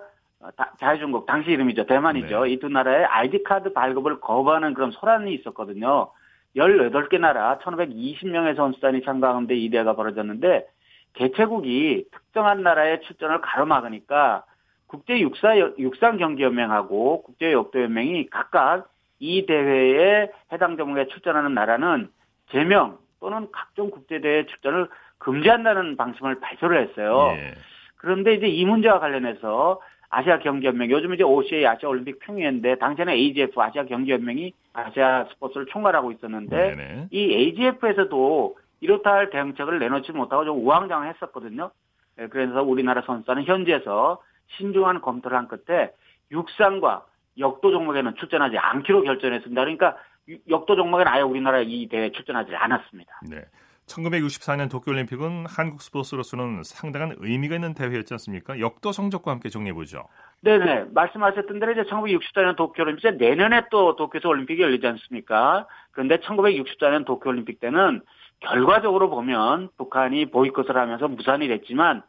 자유중국 0.80 1.26
당시 1.26 1.52
이름이죠 1.52 1.86
대만이죠 1.86 2.46
네. 2.46 2.52
이두 2.54 2.70
나라의 2.70 3.06
아이디 3.06 3.44
카드 3.44 3.74
발급을 3.74 4.20
거부하는 4.20 4.74
그런 4.74 4.92
소란이 4.92 5.34
있었거든요. 5.36 6.12
18개 6.56 7.20
나라 7.20 7.60
1520명의 7.60 8.56
선수단이 8.56 9.04
참가하는데 9.04 9.56
이 9.56 9.70
대회가 9.70 9.96
벌어졌는데 9.96 10.68
개최국이 11.14 12.06
특정한 12.12 12.64
나라의 12.64 13.02
출전을 13.02 13.42
가로막으니까 13.42 14.44
국제 14.88 15.20
육사 15.20 15.58
육상 15.58 16.18
경기 16.18 16.44
연맹하고 16.44 17.24
국제 17.24 17.52
역도 17.54 17.82
연맹이 17.84 18.30
각각 18.30 18.90
이 19.20 19.46
대회에 19.46 20.32
해당 20.52 20.78
종목에 20.78 21.08
출전하는 21.08 21.54
나라는 21.54 22.10
제명 22.50 22.98
또는 23.20 23.48
각종 23.52 23.90
국제 23.90 24.20
대회 24.20 24.46
출전을 24.46 24.90
금지한다는 25.20 25.96
방침을 25.96 26.40
발표를 26.40 26.90
했어요. 26.90 27.30
예. 27.36 27.54
그런데 27.98 28.34
이제 28.34 28.48
이 28.48 28.66
문제와 28.66 29.00
관련해서 29.00 29.80
아시아 30.12 30.40
경기연맹 30.40 30.92
요즘 30.92 31.14
이제 31.14 31.24
OCA 31.24 31.66
아시아 31.66 31.90
올림픽 31.90 32.20
평의회인데 32.20 32.76
당시에는 32.76 33.14
AGF 33.14 33.60
아시아 33.60 33.86
경기연맹이 33.86 34.54
아시아 34.74 35.26
스포츠를 35.32 35.66
총괄하고 35.68 36.12
있었는데 36.12 36.76
네네. 36.76 37.08
이 37.12 37.34
AGF에서도 37.34 38.58
이렇다 38.82 39.14
할 39.14 39.30
대응책을 39.30 39.80
내놓지 39.80 40.12
못하고 40.12 40.44
좀 40.44 40.58
우왕좌왕했었거든요. 40.58 41.72
예, 42.20 42.28
그래서 42.28 42.62
우리나라 42.62 43.02
선수단은 43.02 43.46
현지에서 43.46 44.22
신중한 44.58 45.00
검토를 45.00 45.38
한 45.38 45.48
끝에 45.48 45.92
육상과 46.32 47.06
역도 47.40 47.72
종목에는 47.72 48.16
출전하지 48.16 48.58
않기로 48.58 49.04
결정했습니다. 49.04 49.62
그러니까 49.62 49.96
역도 50.50 50.76
종목에는 50.76 51.10
아예 51.10 51.22
우리나라 51.22 51.62
이 51.62 51.88
대회에 51.88 52.12
출전하지 52.12 52.54
않았습니다. 52.54 53.22
네. 53.30 53.46
1964년 53.88 54.70
도쿄올림픽은 54.70 55.46
한국 55.48 55.82
스포츠로서는 55.82 56.64
상당한 56.64 57.16
의미가 57.20 57.56
있는 57.56 57.74
대회였지 57.74 58.14
않습니까? 58.14 58.60
역도 58.60 58.92
성적과 58.92 59.32
함께 59.32 59.50
정리해 59.50 59.74
보죠. 59.74 60.08
네네. 60.42 60.86
말씀하셨던 60.94 61.60
대로 61.60 61.72
이제 61.74 61.84
1964년 61.84 62.56
도쿄올림픽, 62.56 63.18
내년에 63.18 63.64
또 63.70 63.96
도쿄에서 63.96 64.30
올림픽이 64.30 64.62
열리지 64.62 64.88
않습니까? 64.88 65.68
그런데 65.92 66.18
1964년 66.18 67.06
도쿄올림픽 67.06 67.60
때는 67.60 68.02
결과적으로 68.40 69.10
보면 69.10 69.70
북한이 69.78 70.32
보이콧을 70.32 70.76
하면서 70.76 71.08
무산이 71.08 71.48
됐지만 71.48 72.04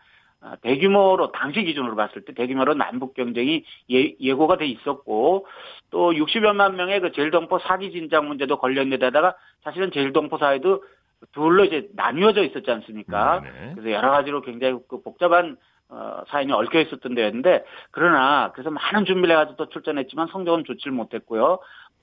아, 0.44 0.56
대규모로 0.56 1.30
당시 1.30 1.62
기준으로 1.62 1.94
봤을 1.94 2.24
때 2.24 2.34
대규모로 2.34 2.74
남북 2.74 3.14
경쟁이 3.14 3.64
예, 3.90 4.32
고가돼 4.32 4.66
있었고 4.66 5.46
또 5.90 6.12
60여만 6.12 6.74
명의 6.74 7.00
그 7.00 7.12
제일동포 7.12 7.60
사기 7.60 7.92
진작 7.92 8.24
문제도 8.24 8.58
걸렸는 8.58 8.98
데다가 8.98 9.36
사실은 9.62 9.92
제일동포 9.92 10.38
사회도 10.38 10.82
둘로 11.32 11.64
이제 11.64 11.88
나뉘어져 11.94 12.42
있었지 12.42 12.70
않습니까? 12.70 13.40
네네. 13.40 13.74
그래서 13.74 13.90
여러 13.92 14.10
가지로 14.10 14.40
굉장히 14.42 14.78
그 14.88 15.00
복잡한 15.02 15.56
어, 15.88 16.22
사연이 16.28 16.52
얽혀 16.52 16.80
있었던 16.80 17.14
데였는데 17.14 17.64
그러나 17.90 18.50
그래서 18.52 18.70
많은 18.70 19.04
준비를 19.04 19.34
해가지고 19.34 19.56
또 19.56 19.68
출전했지만 19.68 20.28
성적은 20.32 20.64
좋지를 20.64 20.92
못했고요. 20.92 21.58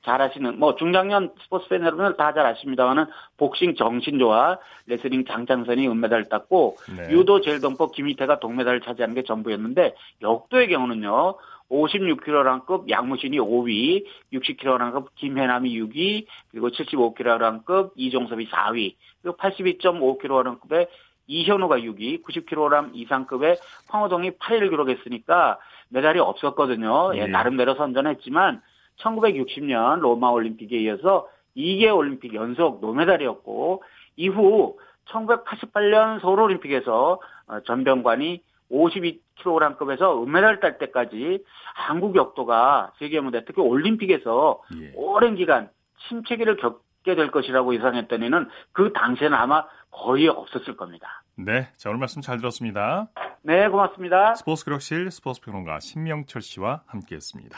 잘 0.05 0.21
아시는 0.21 0.59
뭐 0.59 0.75
중장년 0.75 1.33
스포츠 1.43 1.67
팬 1.67 1.81
여러분들 1.81 2.15
다 2.15 2.31
잘 2.33 2.45
아십니다만은 2.45 3.05
복싱 3.37 3.75
정신조와 3.75 4.59
레슬링 4.87 5.25
장창선이 5.25 5.87
은메달을 5.89 6.29
땄고 6.29 6.77
네. 6.95 7.09
유도 7.11 7.41
제일동포 7.41 7.91
김희태가 7.91 8.39
동메달을 8.39 8.79
차지하는 8.81 9.13
게 9.15 9.23
전부였는데 9.23 9.95
역도의 10.21 10.69
경우는요 10.69 11.35
56kg급 11.69 12.89
양무신이 12.89 13.37
5위, 13.37 14.05
60kg급 14.33 15.07
김혜남이 15.15 15.79
6위, 15.81 16.25
그리고 16.51 16.69
75kg급 16.69 17.91
이종섭이 17.95 18.49
4위, 18.49 18.95
그리고 19.21 19.37
82.5kg급의 19.37 20.87
이현우가 21.27 21.77
6위, 21.77 22.23
90kg 22.23 22.91
이상급의 22.93 23.57
황호동이 23.87 24.31
8위를 24.31 24.69
기록했으니까 24.71 25.59
메달이 25.89 26.19
없었거든요. 26.19 27.11
예, 27.15 27.21
네. 27.21 27.27
나름대로 27.27 27.75
선전했지만 27.75 28.61
1960년 28.97 29.99
로마 29.99 30.29
올림픽에 30.29 30.77
이어서 30.79 31.27
2개 31.55 31.95
올림픽 31.95 32.33
연속 32.33 32.81
노메달이었고 32.81 33.83
이후 34.15 34.77
1988년 35.05 36.19
서울 36.21 36.41
올림픽에서 36.41 37.19
어, 37.47 37.59
전병관이 37.61 38.41
52kg급에서 38.71 40.23
은메달 40.23 40.59
딸 40.59 40.77
때까지 40.77 41.43
한국 41.73 42.15
역도가 42.15 42.93
세계 42.99 43.19
무대 43.19 43.43
특히 43.45 43.61
올림픽에서 43.61 44.61
예. 44.81 44.91
오랜 44.95 45.35
기간 45.35 45.69
침체기를 46.07 46.57
겪게 46.57 47.15
될 47.15 47.31
것이라고 47.31 47.73
예상했던 47.75 48.23
이는 48.23 48.47
그 48.71 48.93
당시에는 48.93 49.35
아마 49.35 49.65
거의 49.91 50.27
없었을 50.27 50.77
겁니다. 50.77 51.23
네, 51.35 51.69
자 51.77 51.89
오늘 51.89 51.99
말씀 51.99 52.21
잘 52.21 52.37
들었습니다. 52.37 53.07
네, 53.41 53.67
고맙습니다. 53.69 54.35
스포츠 54.35 54.65
기록실 54.65 55.11
스포츠 55.11 55.41
평론가 55.41 55.79
신명철 55.79 56.41
씨와 56.41 56.83
함께했습니다. 56.85 57.57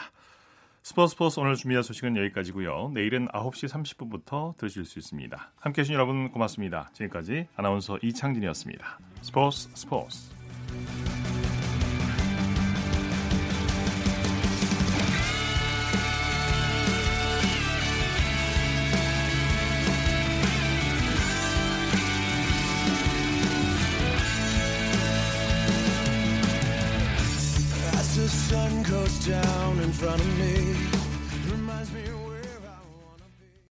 스포츠 0.84 1.12
스포츠 1.12 1.38
오늘 1.38 1.54
준비한 1.54 1.82
소식은 1.82 2.16
여기까지고요. 2.16 2.90
내일은 2.92 3.28
9시 3.28 3.72
30분부터 3.72 4.56
들으실 4.56 4.84
수 4.84 4.98
있습니다. 4.98 5.52
함께해 5.60 5.84
주신 5.84 5.94
여러분 5.94 6.30
고맙습니다. 6.30 6.90
지금까지 6.92 7.46
아나운서 7.56 7.98
이창진이었습니다. 8.02 8.98
스포츠 9.20 9.68
스포츠 9.74 10.41
Thank 10.72 11.16
you. 11.16 11.21